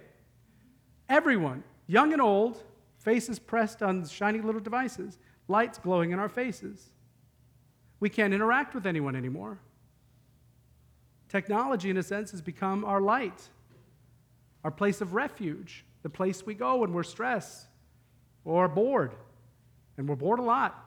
Everyone, 1.08 1.62
young 1.86 2.12
and 2.12 2.20
old, 2.20 2.62
faces 2.98 3.38
pressed 3.38 3.82
on 3.82 4.06
shiny 4.06 4.40
little 4.40 4.60
devices, 4.60 5.18
lights 5.46 5.78
glowing 5.78 6.10
in 6.10 6.18
our 6.18 6.28
faces. 6.28 6.90
We 8.00 8.08
can't 8.08 8.34
interact 8.34 8.74
with 8.74 8.86
anyone 8.86 9.14
anymore. 9.14 9.60
Technology, 11.28 11.90
in 11.90 11.96
a 11.96 12.02
sense, 12.02 12.30
has 12.32 12.42
become 12.42 12.84
our 12.84 13.00
light, 13.00 13.48
our 14.64 14.70
place 14.70 15.00
of 15.00 15.14
refuge, 15.14 15.84
the 16.02 16.10
place 16.10 16.44
we 16.44 16.54
go 16.54 16.76
when 16.76 16.92
we're 16.92 17.02
stressed 17.02 17.66
or 18.44 18.68
bored. 18.68 19.14
And 19.96 20.08
we're 20.08 20.16
bored 20.16 20.38
a 20.38 20.42
lot. 20.42 20.83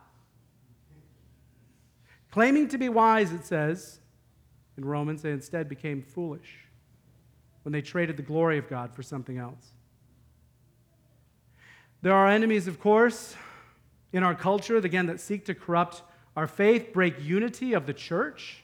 Claiming 2.38 2.68
to 2.68 2.78
be 2.78 2.88
wise, 2.88 3.34
it 3.34 3.48
says 3.48 3.98
in 4.78 4.86
Romans, 4.86 5.24
they 5.24 5.32
instead 5.32 5.68
became 5.68 6.04
foolish 6.04 6.68
when 7.64 7.74
they 7.74 7.82
traded 7.82 8.16
the 8.16 8.22
glory 8.22 8.60
of 8.60 8.70
God 8.70 8.94
for 8.94 9.02
something 9.02 9.40
else. 9.40 9.72
There 12.04 12.14
are 12.14 12.28
enemies, 12.28 12.68
of 12.68 12.80
course, 12.80 13.36
in 14.14 14.22
our 14.22 14.36
culture, 14.36 14.78
again, 14.78 15.08
that 15.08 15.20
seek 15.20 15.46
to 15.46 15.56
corrupt 15.56 16.04
our 16.36 16.46
faith, 16.46 16.94
break 16.94 17.16
unity 17.20 17.74
of 17.74 17.88
the 17.88 17.94
church, 17.94 18.64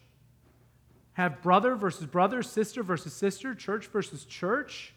have 1.13 1.41
brother 1.41 1.73
versus 1.73 2.05
brother, 2.05 2.43
sister 2.43 2.83
versus 2.83 3.11
sister, 3.13 3.55
church 3.55 3.87
versus 3.87 4.23
church. 4.23 4.93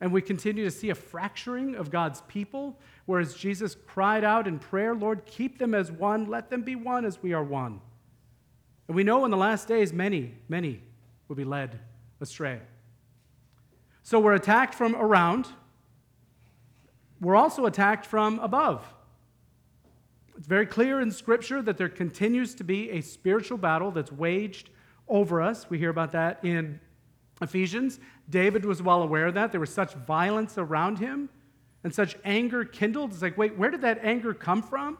And 0.00 0.12
we 0.12 0.20
continue 0.20 0.64
to 0.64 0.70
see 0.70 0.90
a 0.90 0.94
fracturing 0.94 1.76
of 1.76 1.90
God's 1.90 2.22
people, 2.22 2.78
whereas 3.06 3.34
Jesus 3.34 3.76
cried 3.86 4.24
out 4.24 4.46
in 4.46 4.58
prayer, 4.58 4.94
Lord, 4.94 5.24
keep 5.24 5.58
them 5.58 5.74
as 5.74 5.90
one, 5.90 6.26
let 6.26 6.50
them 6.50 6.62
be 6.62 6.76
one 6.76 7.04
as 7.04 7.22
we 7.22 7.32
are 7.32 7.44
one. 7.44 7.80
And 8.88 8.96
we 8.96 9.04
know 9.04 9.24
in 9.24 9.30
the 9.30 9.36
last 9.36 9.68
days, 9.68 9.92
many, 9.92 10.34
many 10.48 10.82
will 11.28 11.36
be 11.36 11.44
led 11.44 11.78
astray. 12.20 12.60
So 14.02 14.20
we're 14.20 14.34
attacked 14.34 14.74
from 14.74 14.94
around. 14.94 15.48
we're 17.20 17.36
also 17.36 17.64
attacked 17.64 18.04
from 18.04 18.38
above. 18.40 18.84
It's 20.36 20.46
very 20.46 20.66
clear 20.66 21.00
in 21.00 21.10
Scripture 21.10 21.62
that 21.62 21.78
there 21.78 21.88
continues 21.88 22.54
to 22.56 22.64
be 22.64 22.90
a 22.90 23.00
spiritual 23.00 23.56
battle 23.56 23.90
that's 23.90 24.12
waged 24.12 24.68
over 25.08 25.40
us. 25.40 25.70
We 25.70 25.78
hear 25.78 25.90
about 25.90 26.12
that 26.12 26.44
in 26.44 26.80
Ephesians. 27.40 28.00
David 28.28 28.64
was 28.64 28.82
well 28.82 29.02
aware 29.02 29.26
of 29.26 29.34
that. 29.34 29.52
There 29.52 29.60
was 29.60 29.72
such 29.72 29.94
violence 29.94 30.56
around 30.56 30.98
him 30.98 31.28
and 31.82 31.94
such 31.94 32.16
anger 32.24 32.64
kindled. 32.64 33.12
It's 33.12 33.22
like, 33.22 33.36
wait, 33.36 33.56
where 33.56 33.70
did 33.70 33.82
that 33.82 34.00
anger 34.02 34.32
come 34.32 34.62
from? 34.62 34.98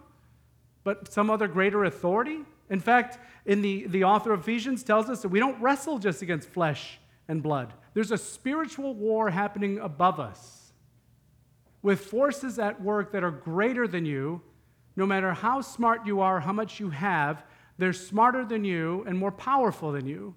But 0.82 1.12
some 1.12 1.30
other 1.30 1.48
greater 1.48 1.84
authority? 1.84 2.40
In 2.70 2.80
fact, 2.80 3.18
in 3.46 3.62
the, 3.62 3.86
the 3.86 4.04
author 4.04 4.32
of 4.32 4.40
Ephesians 4.40 4.82
tells 4.82 5.08
us 5.08 5.22
that 5.22 5.28
we 5.28 5.38
don't 5.38 5.60
wrestle 5.60 5.98
just 5.98 6.22
against 6.22 6.48
flesh 6.48 6.98
and 7.28 7.42
blood. 7.42 7.72
There's 7.94 8.10
a 8.10 8.18
spiritual 8.18 8.94
war 8.94 9.30
happening 9.30 9.78
above 9.78 10.20
us 10.20 10.72
with 11.82 12.00
forces 12.00 12.58
at 12.58 12.80
work 12.80 13.12
that 13.12 13.22
are 13.22 13.30
greater 13.30 13.86
than 13.86 14.06
you. 14.06 14.40
No 14.96 15.06
matter 15.06 15.32
how 15.32 15.60
smart 15.60 16.06
you 16.06 16.20
are, 16.20 16.40
how 16.40 16.52
much 16.52 16.80
you 16.80 16.90
have, 16.90 17.44
they're 17.78 17.92
smarter 17.92 18.44
than 18.44 18.64
you 18.64 19.04
and 19.06 19.18
more 19.18 19.32
powerful 19.32 19.92
than 19.92 20.06
you. 20.06 20.34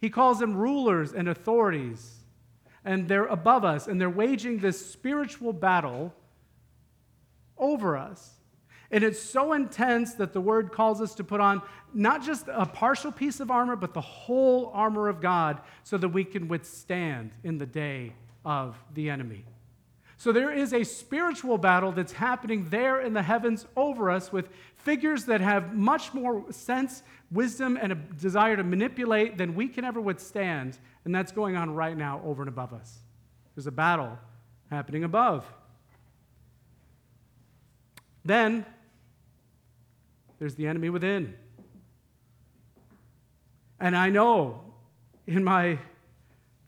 He 0.00 0.10
calls 0.10 0.38
them 0.38 0.56
rulers 0.56 1.12
and 1.12 1.28
authorities, 1.28 2.17
and 2.88 3.06
they're 3.06 3.26
above 3.26 3.66
us, 3.66 3.86
and 3.86 4.00
they're 4.00 4.08
waging 4.08 4.60
this 4.60 4.90
spiritual 4.90 5.52
battle 5.52 6.14
over 7.58 7.98
us. 7.98 8.30
And 8.90 9.04
it's 9.04 9.20
so 9.20 9.52
intense 9.52 10.14
that 10.14 10.32
the 10.32 10.40
word 10.40 10.72
calls 10.72 11.02
us 11.02 11.14
to 11.16 11.24
put 11.24 11.38
on 11.38 11.60
not 11.92 12.24
just 12.24 12.46
a 12.48 12.64
partial 12.64 13.12
piece 13.12 13.40
of 13.40 13.50
armor, 13.50 13.76
but 13.76 13.92
the 13.92 14.00
whole 14.00 14.70
armor 14.72 15.10
of 15.10 15.20
God 15.20 15.60
so 15.84 15.98
that 15.98 16.08
we 16.08 16.24
can 16.24 16.48
withstand 16.48 17.30
in 17.44 17.58
the 17.58 17.66
day 17.66 18.14
of 18.42 18.74
the 18.94 19.10
enemy. 19.10 19.44
So 20.16 20.32
there 20.32 20.50
is 20.50 20.72
a 20.72 20.82
spiritual 20.82 21.58
battle 21.58 21.92
that's 21.92 22.12
happening 22.12 22.70
there 22.70 23.02
in 23.02 23.12
the 23.12 23.22
heavens 23.22 23.66
over 23.76 24.10
us 24.10 24.32
with 24.32 24.48
figures 24.76 25.26
that 25.26 25.42
have 25.42 25.74
much 25.74 26.14
more 26.14 26.50
sense, 26.50 27.02
wisdom, 27.30 27.78
and 27.80 27.92
a 27.92 27.96
desire 27.96 28.56
to 28.56 28.64
manipulate 28.64 29.36
than 29.36 29.54
we 29.54 29.68
can 29.68 29.84
ever 29.84 30.00
withstand. 30.00 30.78
And 31.08 31.14
that's 31.14 31.32
going 31.32 31.56
on 31.56 31.74
right 31.74 31.96
now 31.96 32.20
over 32.22 32.42
and 32.42 32.50
above 32.50 32.74
us. 32.74 32.98
There's 33.54 33.66
a 33.66 33.72
battle 33.72 34.18
happening 34.70 35.04
above. 35.04 35.42
Then 38.26 38.66
there's 40.38 40.54
the 40.54 40.66
enemy 40.66 40.90
within. 40.90 41.32
And 43.80 43.96
I 43.96 44.10
know 44.10 44.60
in 45.26 45.42
my 45.42 45.78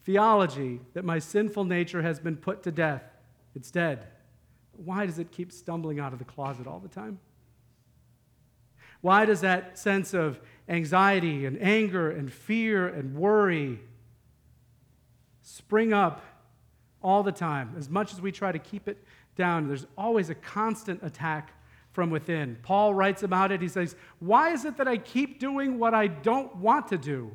theology 0.05 0.81
that 0.95 1.05
my 1.05 1.19
sinful 1.19 1.65
nature 1.65 2.01
has 2.01 2.19
been 2.19 2.39
put 2.39 2.63
to 2.63 2.73
death. 2.73 3.03
It's 3.55 3.71
dead. 3.71 4.07
Why 4.73 5.05
does 5.05 5.19
it 5.19 5.33
keep 5.33 5.53
stumbling 5.53 6.01
out 6.01 6.15
of 6.15 6.19
the 6.19 6.25
closet 6.25 6.67
all 6.67 6.81
the 6.81 6.89
time? 6.89 7.19
Why 9.03 9.27
does 9.27 9.43
that 9.43 9.79
sense 9.79 10.15
of 10.15 10.41
anxiety 10.67 11.45
and 11.45 11.61
anger 11.61 12.11
and 12.11 12.33
fear 12.33 12.89
and 12.89 13.15
worry 13.15 13.81
spring 15.51 15.93
up 15.93 16.23
all 17.03 17.23
the 17.23 17.33
time? 17.33 17.75
As 17.77 17.89
much 17.89 18.13
as 18.13 18.21
we 18.21 18.33
try 18.33 18.53
to 18.53 18.59
keep 18.59 18.89
it 18.89 19.03
down, 19.37 19.69
there's 19.69 19.87
always 19.97 20.31
a 20.31 20.35
constant 20.35 21.03
attack 21.03 21.53
from 21.93 22.11
within. 22.11 22.57
Paul 22.63 22.95
writes 22.95 23.23
about 23.23 23.51
it. 23.51 23.61
He 23.61 23.69
says, 23.69 23.97
Why 24.21 24.53
is 24.53 24.65
it 24.65 24.77
that 24.77 24.87
I 24.87 24.97
keep 24.97 25.41
doing 25.41 25.79
what 25.79 25.93
I 25.93 26.07
don't 26.07 26.57
want 26.57 26.89
to 26.89 26.99
do? 26.99 27.33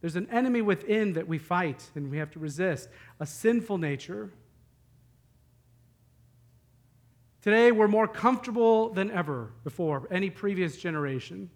There's 0.00 0.16
an 0.16 0.28
enemy 0.30 0.62
within 0.62 1.12
that 1.12 1.28
we 1.28 1.38
fight 1.38 1.84
and 1.94 2.10
we 2.10 2.18
have 2.18 2.30
to 2.32 2.38
resist, 2.38 2.88
a 3.20 3.26
sinful 3.26 3.78
nature. 3.78 4.30
Today, 7.42 7.72
we're 7.72 7.88
more 7.88 8.08
comfortable 8.08 8.90
than 8.90 9.10
ever 9.10 9.52
before, 9.64 10.06
any 10.10 10.28
previous 10.28 10.76
generation, 10.76 11.50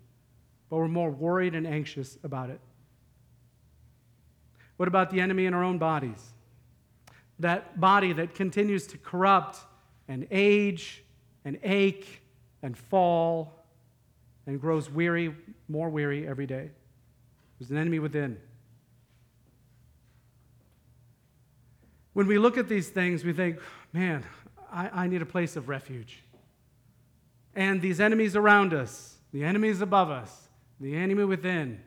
but 0.71 0.77
we're 0.77 0.89
more 0.89 1.11
worried 1.11 1.55
and 1.55 1.67
anxious 1.67 2.19
about 2.23 2.51
it. 2.51 2.61
What 4.77 4.89
about 4.89 5.11
the 5.11 5.21
enemy 5.21 5.47
in 5.47 5.55
our 5.55 5.63
own 5.63 5.79
bodies? 5.79 6.33
That 7.39 7.81
body 7.81 8.13
that 8.13 8.35
continues 8.35 8.87
to 8.89 8.99
corrupt 8.99 9.59
and 10.09 10.27
age 10.31 11.05
and 11.45 11.59
ache 11.63 12.21
and 12.63 12.77
fall 12.77 13.65
and 14.47 14.61
grows 14.61 14.91
weary, 14.91 15.35
more 15.69 15.89
weary 15.89 16.27
every 16.27 16.47
day. 16.47 16.71
There's 17.59 17.71
an 17.71 17.77
enemy 17.77 17.99
within. 17.99 18.39
When 22.13 22.27
we 22.27 22.39
look 22.39 22.59
at 22.59 22.69
these 22.69 22.89
things, 22.89 23.25
we 23.25 23.33
think, 23.33 23.59
man, 23.93 24.25
I, 24.73 24.89
I 25.05 25.07
need 25.07 25.23
a 25.23 25.27
place 25.27 25.57
of 25.57 25.69
refuge. 25.69 26.23
And 27.55 27.81
these 27.81 28.01
enemies 28.01 28.37
around 28.37 28.73
us, 28.73 29.17
the 29.33 29.45
enemies 29.45 29.81
above 29.81 30.11
us, 30.11 30.49
the 30.81 30.97
enemy 30.97 31.25
within, 31.25 31.81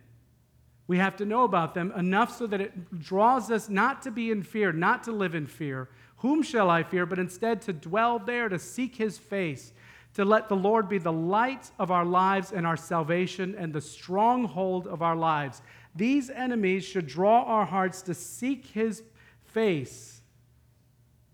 we 0.87 0.97
have 0.97 1.17
to 1.17 1.25
know 1.25 1.43
about 1.43 1.73
them 1.73 1.91
enough 1.97 2.35
so 2.35 2.47
that 2.47 2.61
it 2.61 2.99
draws 2.99 3.51
us 3.51 3.67
not 3.67 4.01
to 4.03 4.11
be 4.11 4.31
in 4.31 4.41
fear, 4.41 4.71
not 4.71 5.03
to 5.03 5.11
live 5.11 5.35
in 5.35 5.45
fear, 5.45 5.89
whom 6.17 6.41
shall 6.41 6.69
I 6.69 6.83
fear? 6.83 7.05
But 7.05 7.19
instead 7.19 7.61
to 7.63 7.73
dwell 7.73 8.19
there, 8.19 8.47
to 8.49 8.57
seek 8.57 8.95
his 8.95 9.17
face, 9.17 9.73
to 10.13 10.23
let 10.23 10.49
the 10.49 10.55
Lord 10.55 10.87
be 10.87 10.97
the 10.97 11.11
light 11.11 11.69
of 11.77 11.91
our 11.91 12.05
lives 12.05 12.51
and 12.51 12.65
our 12.65 12.77
salvation 12.77 13.53
and 13.55 13.73
the 13.73 13.81
stronghold 13.81 14.87
of 14.87 15.01
our 15.01 15.15
lives. 15.15 15.61
These 15.95 16.29
enemies 16.29 16.85
should 16.85 17.05
draw 17.05 17.43
our 17.43 17.65
hearts 17.65 18.01
to 18.03 18.13
seek 18.13 18.67
his 18.67 19.03
face, 19.43 20.21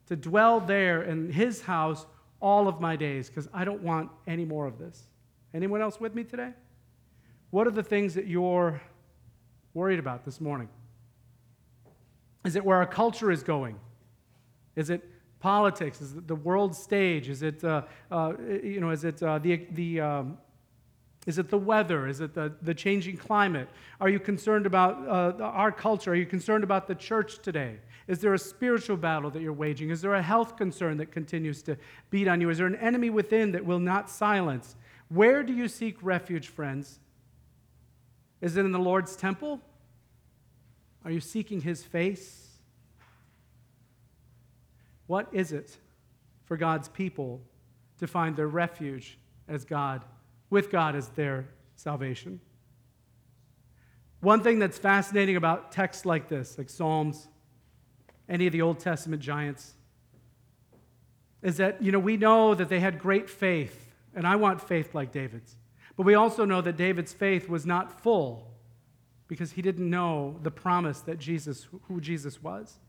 to 0.07 0.15
dwell 0.15 0.59
there 0.59 1.03
in 1.03 1.31
his 1.31 1.61
house 1.61 2.05
all 2.41 2.67
of 2.67 2.81
my 2.81 2.95
days, 2.95 3.29
because 3.29 3.47
I 3.53 3.63
don't 3.65 3.83
want 3.83 4.09
any 4.27 4.45
more 4.45 4.65
of 4.65 4.77
this. 4.79 5.03
Anyone 5.53 5.81
else 5.81 5.99
with 5.99 6.15
me 6.15 6.23
today? 6.23 6.51
What 7.51 7.67
are 7.67 7.71
the 7.71 7.83
things 7.83 8.15
that 8.15 8.25
you're 8.25 8.81
worried 9.73 9.99
about 9.99 10.25
this 10.25 10.39
morning? 10.39 10.69
Is 12.45 12.55
it 12.55 12.63
where 12.63 12.77
our 12.77 12.85
culture 12.85 13.31
is 13.31 13.43
going? 13.43 13.79
Is 14.75 14.89
it 14.89 15.03
politics? 15.39 16.01
Is 16.01 16.13
it 16.13 16.27
the 16.27 16.35
world 16.35 16.75
stage? 16.75 17.29
Is 17.29 17.43
it, 17.43 17.63
uh, 17.63 17.83
uh, 18.11 18.33
you 18.63 18.79
know, 18.79 18.89
is 18.89 19.03
it 19.03 19.21
uh, 19.23 19.39
the, 19.39 19.65
the 19.71 20.01
um, 20.01 20.37
is 21.25 21.37
it 21.37 21.49
the 21.49 21.57
weather? 21.57 22.07
Is 22.07 22.19
it 22.19 22.33
the, 22.33 22.53
the 22.61 22.73
changing 22.73 23.17
climate? 23.17 23.69
Are 24.01 24.09
you 24.09 24.19
concerned 24.19 24.65
about 24.65 25.07
uh, 25.07 25.43
our 25.43 25.71
culture? 25.71 26.11
Are 26.11 26.15
you 26.15 26.25
concerned 26.25 26.63
about 26.63 26.87
the 26.87 26.95
church 26.95 27.39
today? 27.41 27.77
Is 28.07 28.19
there 28.19 28.33
a 28.33 28.39
spiritual 28.39 28.97
battle 28.97 29.29
that 29.31 29.41
you're 29.41 29.53
waging? 29.53 29.89
Is 29.89 30.01
there 30.01 30.15
a 30.15 30.21
health 30.21 30.57
concern 30.57 30.97
that 30.97 31.11
continues 31.11 31.61
to 31.63 31.77
beat 32.09 32.27
on 32.27 32.41
you? 32.41 32.49
Is 32.49 32.57
there 32.57 32.67
an 32.67 32.75
enemy 32.75 33.09
within 33.09 33.53
that 33.53 33.63
will 33.63 33.79
not 33.79 34.09
silence? 34.09 34.75
Where 35.07 35.43
do 35.43 35.53
you 35.53 35.69
seek 35.69 35.95
refuge, 36.01 36.49
friends? 36.49 36.99
Is 38.43 38.57
it 38.57 38.65
in 38.65 38.73
the 38.73 38.77
Lord's 38.77 39.15
temple? 39.15 39.61
Are 41.05 41.11
you 41.11 41.21
seeking 41.21 41.61
his 41.61 41.81
face? 41.81 42.49
What 45.07 45.29
is 45.31 45.53
it 45.53 45.77
for 46.43 46.57
God's 46.57 46.89
people 46.89 47.39
to 47.99 48.05
find 48.05 48.35
their 48.35 48.49
refuge 48.49 49.17
as 49.47 49.63
God, 49.63 50.03
with 50.49 50.69
God 50.69 50.93
as 50.93 51.07
their 51.07 51.47
salvation? 51.77 52.41
One 54.19 54.43
thing 54.43 54.59
that's 54.59 54.77
fascinating 54.77 55.37
about 55.37 55.71
texts 55.71 56.05
like 56.05 56.27
this, 56.27 56.57
like 56.57 56.69
Psalms, 56.69 57.29
any 58.27 58.45
of 58.45 58.51
the 58.51 58.61
Old 58.61 58.77
Testament 58.77 59.21
giants, 59.21 59.71
is 61.41 61.55
that, 61.57 61.81
you 61.81 61.93
know, 61.93 61.99
we 61.99 62.17
know 62.17 62.55
that 62.55 62.67
they 62.67 62.81
had 62.81 62.99
great 62.99 63.29
faith, 63.29 63.93
and 64.13 64.27
I 64.27 64.35
want 64.35 64.59
faith 64.61 64.93
like 64.93 65.13
David's. 65.13 65.55
But 65.95 66.05
we 66.05 66.15
also 66.15 66.45
know 66.45 66.61
that 66.61 66.77
David's 66.77 67.13
faith 67.13 67.47
was 67.47 67.65
not 67.65 68.01
full 68.01 68.51
because 69.27 69.51
he 69.51 69.61
didn't 69.61 69.89
know 69.89 70.39
the 70.43 70.51
promise 70.51 71.01
that 71.01 71.19
Jesus, 71.19 71.67
who 71.83 72.01
Jesus 72.01 72.41
was. 72.41 72.79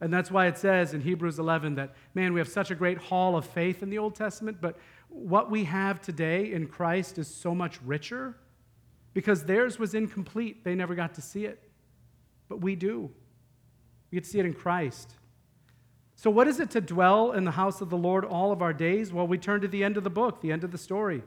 And 0.00 0.12
that's 0.12 0.30
why 0.30 0.46
it 0.46 0.58
says 0.58 0.94
in 0.94 1.00
Hebrews 1.00 1.38
11 1.38 1.76
that, 1.76 1.94
man, 2.14 2.32
we 2.32 2.40
have 2.40 2.48
such 2.48 2.70
a 2.70 2.74
great 2.74 2.98
hall 2.98 3.36
of 3.36 3.46
faith 3.46 3.82
in 3.82 3.90
the 3.90 3.98
Old 3.98 4.14
Testament, 4.14 4.58
but 4.60 4.76
what 5.08 5.50
we 5.50 5.64
have 5.64 6.00
today 6.00 6.52
in 6.52 6.66
Christ 6.66 7.18
is 7.18 7.28
so 7.28 7.54
much 7.54 7.80
richer 7.82 8.36
because 9.14 9.44
theirs 9.44 9.78
was 9.78 9.94
incomplete. 9.94 10.64
They 10.64 10.74
never 10.74 10.94
got 10.94 11.14
to 11.14 11.22
see 11.22 11.46
it. 11.46 11.70
But 12.48 12.60
we 12.60 12.76
do. 12.76 13.10
We 14.10 14.16
get 14.16 14.24
to 14.24 14.30
see 14.30 14.38
it 14.38 14.46
in 14.46 14.52
Christ. 14.52 15.14
So, 16.16 16.30
what 16.30 16.48
is 16.48 16.60
it 16.60 16.70
to 16.70 16.80
dwell 16.80 17.32
in 17.32 17.44
the 17.44 17.50
house 17.52 17.80
of 17.80 17.90
the 17.90 17.96
Lord 17.96 18.24
all 18.24 18.52
of 18.52 18.62
our 18.62 18.72
days? 18.72 19.12
Well, 19.12 19.26
we 19.26 19.38
turn 19.38 19.60
to 19.62 19.68
the 19.68 19.82
end 19.84 19.96
of 19.96 20.04
the 20.04 20.10
book, 20.10 20.40
the 20.40 20.52
end 20.52 20.64
of 20.64 20.70
the 20.70 20.78
story, 20.78 21.22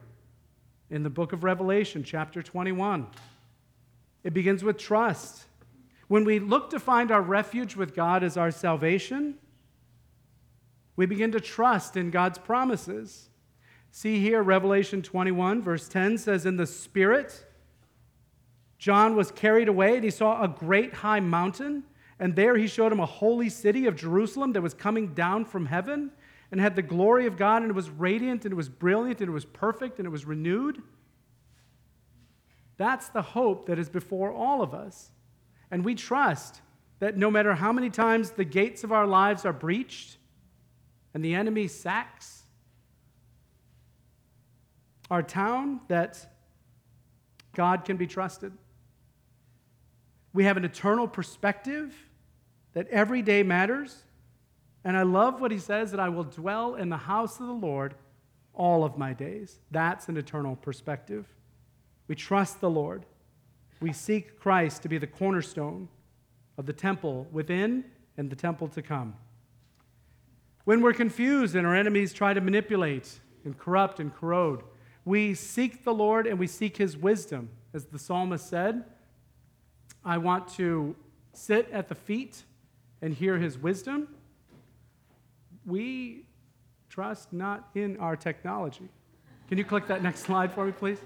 in 0.90 1.04
the 1.04 1.10
book 1.10 1.32
of 1.32 1.44
Revelation, 1.44 2.02
chapter 2.02 2.42
21. 2.42 3.06
It 4.24 4.34
begins 4.34 4.64
with 4.64 4.76
trust. 4.76 5.44
When 6.08 6.24
we 6.24 6.40
look 6.40 6.70
to 6.70 6.80
find 6.80 7.12
our 7.12 7.22
refuge 7.22 7.76
with 7.76 7.94
God 7.94 8.24
as 8.24 8.36
our 8.36 8.50
salvation, 8.50 9.36
we 10.96 11.06
begin 11.06 11.30
to 11.32 11.40
trust 11.40 11.96
in 11.96 12.10
God's 12.10 12.38
promises. 12.38 13.30
See 13.92 14.20
here, 14.20 14.42
Revelation 14.42 15.00
21, 15.02 15.62
verse 15.62 15.88
10 15.88 16.18
says, 16.18 16.44
In 16.44 16.56
the 16.56 16.66
Spirit, 16.66 17.44
John 18.78 19.14
was 19.14 19.30
carried 19.30 19.68
away, 19.68 19.94
and 19.94 20.04
he 20.04 20.10
saw 20.10 20.42
a 20.42 20.48
great 20.48 20.94
high 20.94 21.20
mountain, 21.20 21.84
and 22.18 22.34
there 22.34 22.56
he 22.56 22.66
showed 22.66 22.92
him 22.92 23.00
a 23.00 23.06
holy 23.06 23.48
city 23.48 23.86
of 23.86 23.94
Jerusalem 23.94 24.52
that 24.52 24.62
was 24.62 24.74
coming 24.74 25.14
down 25.14 25.44
from 25.44 25.66
heaven. 25.66 26.10
And 26.50 26.60
had 26.60 26.76
the 26.76 26.82
glory 26.82 27.26
of 27.26 27.36
God, 27.36 27.62
and 27.62 27.70
it 27.70 27.74
was 27.74 27.90
radiant, 27.90 28.44
and 28.44 28.52
it 28.52 28.56
was 28.56 28.68
brilliant, 28.68 29.20
and 29.20 29.28
it 29.28 29.32
was 29.32 29.44
perfect, 29.44 29.98
and 29.98 30.06
it 30.06 30.10
was 30.10 30.24
renewed. 30.24 30.82
That's 32.76 33.08
the 33.08 33.22
hope 33.22 33.66
that 33.66 33.78
is 33.78 33.88
before 33.88 34.32
all 34.32 34.62
of 34.62 34.74
us. 34.74 35.10
And 35.70 35.84
we 35.84 35.94
trust 35.94 36.60
that 36.98 37.16
no 37.16 37.30
matter 37.30 37.54
how 37.54 37.72
many 37.72 37.90
times 37.90 38.30
the 38.30 38.44
gates 38.44 38.84
of 38.84 38.92
our 38.92 39.06
lives 39.06 39.44
are 39.44 39.52
breached 39.52 40.16
and 41.14 41.24
the 41.24 41.34
enemy 41.34 41.68
sacks 41.68 42.42
our 45.10 45.22
town, 45.22 45.80
that 45.88 46.24
God 47.52 47.84
can 47.84 47.96
be 47.96 48.06
trusted. 48.06 48.52
We 50.32 50.44
have 50.44 50.56
an 50.56 50.64
eternal 50.64 51.08
perspective 51.08 51.94
that 52.74 52.86
every 52.88 53.20
day 53.20 53.42
matters. 53.42 54.04
And 54.84 54.96
I 54.96 55.02
love 55.02 55.40
what 55.40 55.50
he 55.50 55.58
says 55.58 55.90
that 55.90 56.00
I 56.00 56.08
will 56.08 56.24
dwell 56.24 56.74
in 56.74 56.88
the 56.88 56.96
house 56.96 57.38
of 57.38 57.46
the 57.46 57.52
Lord 57.52 57.94
all 58.54 58.84
of 58.84 58.96
my 58.96 59.12
days. 59.12 59.60
That's 59.70 60.08
an 60.08 60.16
eternal 60.16 60.56
perspective. 60.56 61.26
We 62.08 62.14
trust 62.14 62.60
the 62.60 62.70
Lord. 62.70 63.04
We 63.80 63.92
seek 63.92 64.38
Christ 64.38 64.82
to 64.82 64.88
be 64.88 64.98
the 64.98 65.06
cornerstone 65.06 65.88
of 66.58 66.66
the 66.66 66.72
temple 66.72 67.26
within 67.30 67.84
and 68.16 68.30
the 68.30 68.36
temple 68.36 68.68
to 68.68 68.82
come. 68.82 69.14
When 70.64 70.82
we're 70.82 70.92
confused 70.92 71.54
and 71.54 71.66
our 71.66 71.74
enemies 71.74 72.12
try 72.12 72.34
to 72.34 72.40
manipulate 72.40 73.20
and 73.44 73.56
corrupt 73.56 74.00
and 74.00 74.14
corrode, 74.14 74.62
we 75.04 75.34
seek 75.34 75.84
the 75.84 75.94
Lord 75.94 76.26
and 76.26 76.38
we 76.38 76.46
seek 76.46 76.76
his 76.76 76.96
wisdom. 76.96 77.48
As 77.72 77.86
the 77.86 77.98
psalmist 77.98 78.48
said, 78.48 78.84
I 80.04 80.18
want 80.18 80.48
to 80.54 80.94
sit 81.32 81.68
at 81.70 81.88
the 81.88 81.94
feet 81.94 82.42
and 83.00 83.14
hear 83.14 83.38
his 83.38 83.56
wisdom. 83.56 84.08
We 85.70 86.24
trust 86.88 87.32
not 87.32 87.70
in 87.74 87.96
our 87.98 88.16
technology. 88.16 88.88
Can 89.48 89.56
you 89.56 89.64
click 89.64 89.86
that 89.86 90.02
next 90.02 90.20
slide 90.20 90.52
for 90.52 90.66
me, 90.66 90.72
please? 90.72 90.98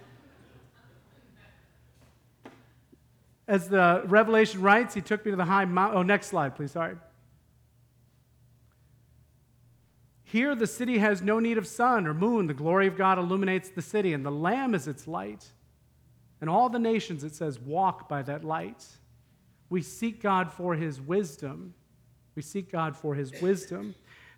As 3.47 3.69
the 3.69 4.03
Revelation 4.07 4.63
writes, 4.63 4.95
he 4.95 5.03
took 5.03 5.25
me 5.25 5.31
to 5.31 5.37
the 5.37 5.45
high 5.45 5.67
mountain. 5.67 5.99
Oh, 5.99 6.03
next 6.03 6.29
slide, 6.29 6.57
please. 6.57 6.73
Sorry. 6.73 6.97
Here, 10.23 10.55
the 10.55 10.67
city 10.67 10.99
has 10.99 11.21
no 11.21 11.39
need 11.39 11.59
of 11.59 11.67
sun 11.67 12.07
or 12.07 12.15
moon. 12.15 12.47
The 12.47 12.55
glory 12.55 12.87
of 12.87 12.97
God 12.97 13.19
illuminates 13.19 13.69
the 13.69 13.83
city, 13.83 14.15
and 14.15 14.25
the 14.25 14.33
Lamb 14.33 14.75
is 14.75 14.89
its 14.89 15.07
light. 15.07 15.45
And 16.41 16.49
all 16.49 16.71
the 16.71 16.79
nations, 16.79 17.23
it 17.23 17.35
says, 17.35 17.61
walk 17.61 18.09
by 18.09 18.23
that 18.23 18.45
light. 18.45 18.85
We 19.69 19.83
seek 19.83 20.23
God 20.23 20.51
for 20.51 20.75
his 20.75 21.01
wisdom. 21.01 21.75
We 22.35 22.43
seek 22.43 22.73
God 22.73 22.97
for 22.97 23.15
his 23.15 23.41
wisdom. 23.41 23.95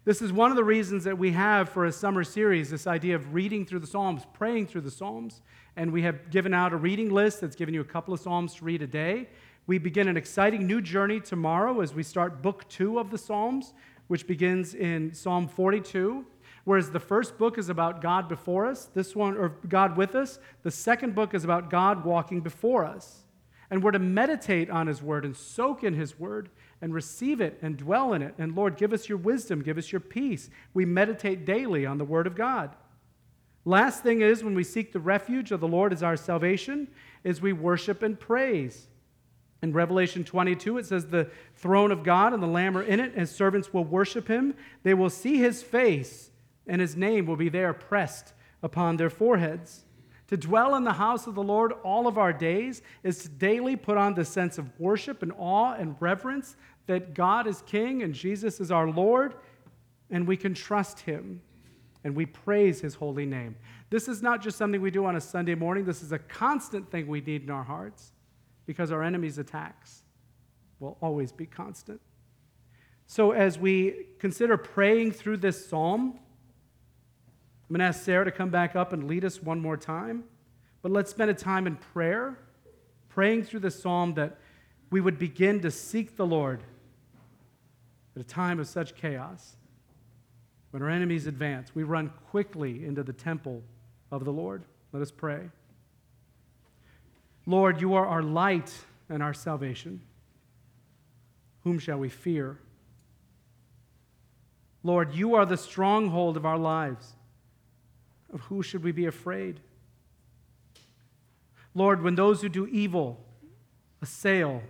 This 0.06 0.22
is 0.22 0.32
one 0.32 0.52
of 0.52 0.56
the 0.56 0.62
reasons 0.62 1.02
that 1.02 1.18
we 1.18 1.32
have 1.32 1.68
for 1.68 1.84
a 1.84 1.90
summer 1.90 2.22
series 2.22 2.70
this 2.70 2.86
idea 2.86 3.16
of 3.16 3.34
reading 3.34 3.66
through 3.66 3.80
the 3.80 3.88
Psalms, 3.88 4.22
praying 4.34 4.68
through 4.68 4.82
the 4.82 4.90
Psalms. 4.90 5.42
And 5.74 5.92
we 5.92 6.02
have 6.02 6.30
given 6.30 6.54
out 6.54 6.72
a 6.72 6.76
reading 6.76 7.10
list 7.10 7.40
that's 7.40 7.56
given 7.56 7.74
you 7.74 7.80
a 7.80 7.84
couple 7.84 8.14
of 8.14 8.20
Psalms 8.20 8.54
to 8.54 8.64
read 8.64 8.82
a 8.82 8.86
day. 8.86 9.28
We 9.66 9.78
begin 9.78 10.06
an 10.06 10.16
exciting 10.16 10.64
new 10.64 10.80
journey 10.80 11.18
tomorrow 11.18 11.80
as 11.80 11.92
we 11.92 12.04
start 12.04 12.40
book 12.40 12.68
two 12.68 13.00
of 13.00 13.10
the 13.10 13.18
Psalms, 13.18 13.74
which 14.06 14.28
begins 14.28 14.76
in 14.76 15.12
Psalm 15.12 15.48
42. 15.48 16.24
Whereas 16.62 16.92
the 16.92 17.00
first 17.00 17.36
book 17.36 17.58
is 17.58 17.68
about 17.68 18.00
God 18.00 18.28
before 18.28 18.64
us, 18.64 18.84
this 18.84 19.16
one, 19.16 19.36
or 19.36 19.56
God 19.68 19.96
with 19.96 20.14
us, 20.14 20.38
the 20.62 20.70
second 20.70 21.16
book 21.16 21.34
is 21.34 21.42
about 21.42 21.68
God 21.68 22.04
walking 22.04 22.42
before 22.42 22.84
us. 22.84 23.24
And 23.70 23.82
we're 23.82 23.90
to 23.90 23.98
meditate 23.98 24.70
on 24.70 24.86
His 24.86 25.02
Word 25.02 25.24
and 25.24 25.36
soak 25.36 25.82
in 25.82 25.94
His 25.94 26.16
Word 26.16 26.48
and 26.80 26.92
receive 26.92 27.40
it 27.40 27.58
and 27.62 27.76
dwell 27.76 28.12
in 28.12 28.22
it. 28.22 28.34
And 28.38 28.54
Lord, 28.54 28.76
give 28.76 28.92
us 28.92 29.08
your 29.08 29.18
wisdom, 29.18 29.62
give 29.62 29.78
us 29.78 29.92
your 29.92 30.00
peace. 30.00 30.50
We 30.74 30.84
meditate 30.84 31.46
daily 31.46 31.86
on 31.86 31.98
the 31.98 32.04
Word 32.04 32.26
of 32.26 32.36
God. 32.36 32.74
Last 33.64 34.02
thing 34.02 34.20
is 34.20 34.44
when 34.44 34.54
we 34.54 34.62
seek 34.62 34.92
the 34.92 35.00
refuge 35.00 35.50
of 35.50 35.60
the 35.60 35.68
Lord 35.68 35.92
as 35.92 36.02
our 36.02 36.16
salvation, 36.16 36.88
is 37.24 37.40
we 37.40 37.52
worship 37.52 38.02
and 38.02 38.18
praise. 38.18 38.86
In 39.62 39.72
Revelation 39.72 40.22
22, 40.22 40.78
it 40.78 40.86
says, 40.86 41.06
The 41.06 41.30
throne 41.56 41.90
of 41.90 42.04
God 42.04 42.32
and 42.32 42.42
the 42.42 42.46
Lamb 42.46 42.76
are 42.76 42.82
in 42.82 43.00
it, 43.00 43.14
and 43.16 43.28
servants 43.28 43.72
will 43.72 43.84
worship 43.84 44.28
him. 44.28 44.54
They 44.84 44.94
will 44.94 45.10
see 45.10 45.38
his 45.38 45.62
face, 45.62 46.30
and 46.66 46.80
his 46.80 46.94
name 46.94 47.26
will 47.26 47.36
be 47.36 47.48
there 47.48 47.72
pressed 47.72 48.34
upon 48.62 48.96
their 48.96 49.10
foreheads. 49.10 49.85
To 50.28 50.36
dwell 50.36 50.74
in 50.74 50.84
the 50.84 50.92
house 50.92 51.26
of 51.26 51.34
the 51.34 51.42
Lord 51.42 51.72
all 51.84 52.06
of 52.06 52.18
our 52.18 52.32
days 52.32 52.82
is 53.02 53.18
to 53.18 53.28
daily 53.28 53.76
put 53.76 53.96
on 53.96 54.14
the 54.14 54.24
sense 54.24 54.58
of 54.58 54.70
worship 54.78 55.22
and 55.22 55.32
awe 55.38 55.74
and 55.74 55.96
reverence 56.00 56.56
that 56.86 57.14
God 57.14 57.46
is 57.46 57.62
King 57.62 58.02
and 58.02 58.12
Jesus 58.12 58.60
is 58.60 58.70
our 58.70 58.88
Lord, 58.88 59.34
and 60.10 60.26
we 60.26 60.36
can 60.36 60.54
trust 60.54 61.00
Him 61.00 61.40
and 62.04 62.14
we 62.14 62.26
praise 62.26 62.80
His 62.80 62.94
holy 62.94 63.26
name. 63.26 63.56
This 63.90 64.08
is 64.08 64.22
not 64.22 64.42
just 64.42 64.58
something 64.58 64.80
we 64.80 64.90
do 64.90 65.06
on 65.06 65.16
a 65.16 65.20
Sunday 65.20 65.54
morning, 65.54 65.84
this 65.84 66.02
is 66.02 66.12
a 66.12 66.18
constant 66.18 66.90
thing 66.90 67.06
we 67.06 67.20
need 67.20 67.44
in 67.44 67.50
our 67.50 67.64
hearts 67.64 68.12
because 68.64 68.90
our 68.90 69.02
enemy's 69.02 69.38
attacks 69.38 70.02
will 70.80 70.96
always 71.00 71.32
be 71.32 71.46
constant. 71.46 72.00
So, 73.06 73.30
as 73.30 73.58
we 73.58 74.06
consider 74.18 74.56
praying 74.56 75.12
through 75.12 75.36
this 75.38 75.68
psalm, 75.68 76.18
I'm 77.68 77.74
going 77.74 77.80
to 77.80 77.86
ask 77.86 78.04
Sarah 78.04 78.24
to 78.24 78.30
come 78.30 78.50
back 78.50 78.76
up 78.76 78.92
and 78.92 79.08
lead 79.08 79.24
us 79.24 79.42
one 79.42 79.60
more 79.60 79.76
time. 79.76 80.24
But 80.82 80.92
let's 80.92 81.10
spend 81.10 81.30
a 81.30 81.34
time 81.34 81.66
in 81.66 81.74
prayer, 81.74 82.38
praying 83.08 83.42
through 83.42 83.60
the 83.60 83.72
psalm 83.72 84.14
that 84.14 84.38
we 84.90 85.00
would 85.00 85.18
begin 85.18 85.60
to 85.62 85.70
seek 85.72 86.16
the 86.16 86.26
Lord 86.26 86.62
at 88.14 88.22
a 88.22 88.24
time 88.24 88.60
of 88.60 88.68
such 88.68 88.94
chaos. 88.94 89.56
When 90.70 90.80
our 90.80 90.90
enemies 90.90 91.26
advance, 91.26 91.74
we 91.74 91.82
run 91.82 92.12
quickly 92.30 92.84
into 92.84 93.02
the 93.02 93.12
temple 93.12 93.64
of 94.12 94.24
the 94.24 94.32
Lord. 94.32 94.62
Let 94.92 95.02
us 95.02 95.10
pray. 95.10 95.50
Lord, 97.46 97.80
you 97.80 97.94
are 97.94 98.06
our 98.06 98.22
light 98.22 98.72
and 99.08 99.24
our 99.24 99.34
salvation. 99.34 100.02
Whom 101.64 101.80
shall 101.80 101.98
we 101.98 102.10
fear? 102.10 102.58
Lord, 104.84 105.14
you 105.14 105.34
are 105.34 105.44
the 105.44 105.56
stronghold 105.56 106.36
of 106.36 106.46
our 106.46 106.58
lives. 106.58 107.15
Of 108.32 108.40
who 108.42 108.62
should 108.62 108.82
we 108.82 108.92
be 108.92 109.06
afraid? 109.06 109.60
Lord, 111.74 112.02
when 112.02 112.14
those 112.14 112.40
who 112.40 112.48
do 112.48 112.66
evil 112.66 113.20
assail, 114.02 114.62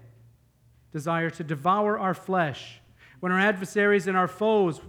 desire 0.92 1.30
to 1.30 1.44
devour 1.44 1.98
our 1.98 2.14
flesh, 2.14 2.80
when 3.20 3.32
our 3.32 3.38
adversaries 3.38 4.06
and 4.06 4.16
our 4.16 4.28
foes, 4.28 4.80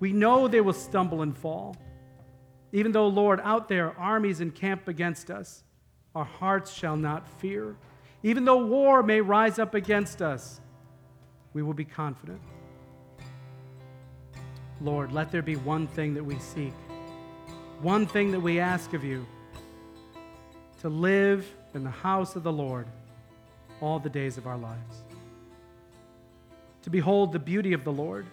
we 0.00 0.12
know 0.12 0.48
they 0.48 0.60
will 0.60 0.72
stumble 0.72 1.22
and 1.22 1.36
fall. 1.36 1.76
Even 2.72 2.92
though, 2.92 3.06
Lord, 3.06 3.40
out 3.42 3.68
there 3.68 3.96
armies 3.98 4.40
encamp 4.40 4.88
against 4.88 5.30
us, 5.30 5.62
our 6.14 6.24
hearts 6.24 6.72
shall 6.72 6.96
not 6.96 7.28
fear. 7.40 7.76
Even 8.22 8.44
though 8.44 8.64
war 8.64 9.02
may 9.02 9.20
rise 9.20 9.58
up 9.58 9.74
against 9.74 10.22
us, 10.22 10.60
we 11.52 11.62
will 11.62 11.74
be 11.74 11.84
confident. 11.84 12.40
Lord, 14.80 15.12
let 15.12 15.30
there 15.30 15.42
be 15.42 15.56
one 15.56 15.86
thing 15.86 16.14
that 16.14 16.24
we 16.24 16.38
seek 16.38 16.72
one 17.80 18.06
thing 18.06 18.32
that 18.32 18.40
we 18.40 18.60
ask 18.60 18.92
of 18.94 19.04
you 19.04 19.26
to 20.80 20.88
live 20.88 21.46
in 21.74 21.84
the 21.84 21.90
house 21.90 22.36
of 22.36 22.42
the 22.42 22.52
Lord 22.52 22.86
all 23.80 23.98
the 23.98 24.08
days 24.08 24.38
of 24.38 24.46
our 24.46 24.56
lives, 24.56 25.02
to 26.82 26.90
behold 26.90 27.32
the 27.32 27.38
beauty 27.38 27.72
of 27.72 27.84
the 27.84 27.92
Lord, 27.92 28.26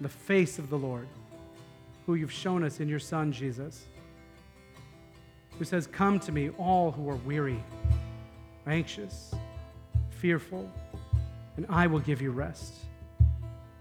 the 0.00 0.08
face 0.08 0.58
of 0.58 0.70
the 0.70 0.78
Lord, 0.78 1.08
who 2.06 2.14
you've 2.14 2.32
shown 2.32 2.64
us 2.64 2.80
in 2.80 2.88
your 2.88 2.98
Son, 2.98 3.32
Jesus, 3.32 3.84
who 5.58 5.64
says, 5.64 5.86
Come 5.86 6.20
to 6.20 6.32
me, 6.32 6.50
all 6.58 6.90
who 6.90 7.08
are 7.10 7.16
weary, 7.16 7.62
anxious, 8.66 9.34
fearful, 10.10 10.70
and 11.56 11.66
I 11.68 11.86
will 11.86 12.00
give 12.00 12.22
you 12.22 12.30
rest. 12.30 12.74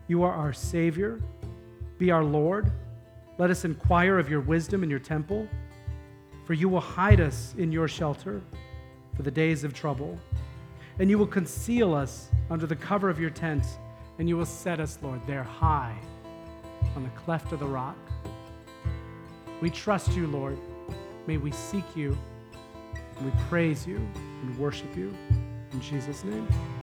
You 0.08 0.24
are 0.24 0.34
our 0.34 0.54
Savior, 0.54 1.22
be 1.98 2.12
our 2.12 2.24
Lord. 2.24 2.72
Let 3.38 3.52
us 3.52 3.66
inquire 3.66 4.18
of 4.18 4.30
your 4.30 4.42
wisdom 4.42 4.84
in 4.84 4.90
your 4.90 5.00
temple, 5.00 5.48
for 6.46 6.54
you 6.54 6.68
will 6.70 6.82
hide 6.82 7.22
us 7.22 7.54
in 7.58 7.72
your 7.72 7.88
shelter 7.88 8.42
for 9.16 9.22
the 9.22 9.32
days 9.32 9.64
of 9.64 9.74
trouble. 9.74 10.20
And 11.00 11.10
you 11.10 11.20
will 11.20 11.28
conceal 11.28 11.94
us 11.94 12.30
under 12.50 12.66
the 12.66 12.76
cover 12.76 13.10
of 13.10 13.20
your 13.20 13.30
tent, 13.30 13.64
and 14.18 14.28
you 14.28 14.38
will 14.38 14.46
set 14.46 14.80
us, 14.80 14.98
Lord, 15.04 15.22
there 15.28 15.44
high 15.44 15.96
on 16.96 17.04
the 17.04 17.10
cleft 17.10 17.52
of 17.52 17.60
the 17.60 17.68
rock. 17.68 17.98
We 19.62 19.70
trust 19.70 20.14
you, 20.14 20.26
Lord. 20.28 20.58
May 21.28 21.38
we 21.38 21.52
seek 21.52 21.96
you, 21.96 22.18
and 23.18 23.26
we 23.26 23.40
praise 23.50 23.86
you 23.86 23.98
and 24.42 24.58
worship 24.58 24.96
you. 24.96 25.14
In 25.74 25.82
Jesus' 25.82 26.24
name. 26.24 26.48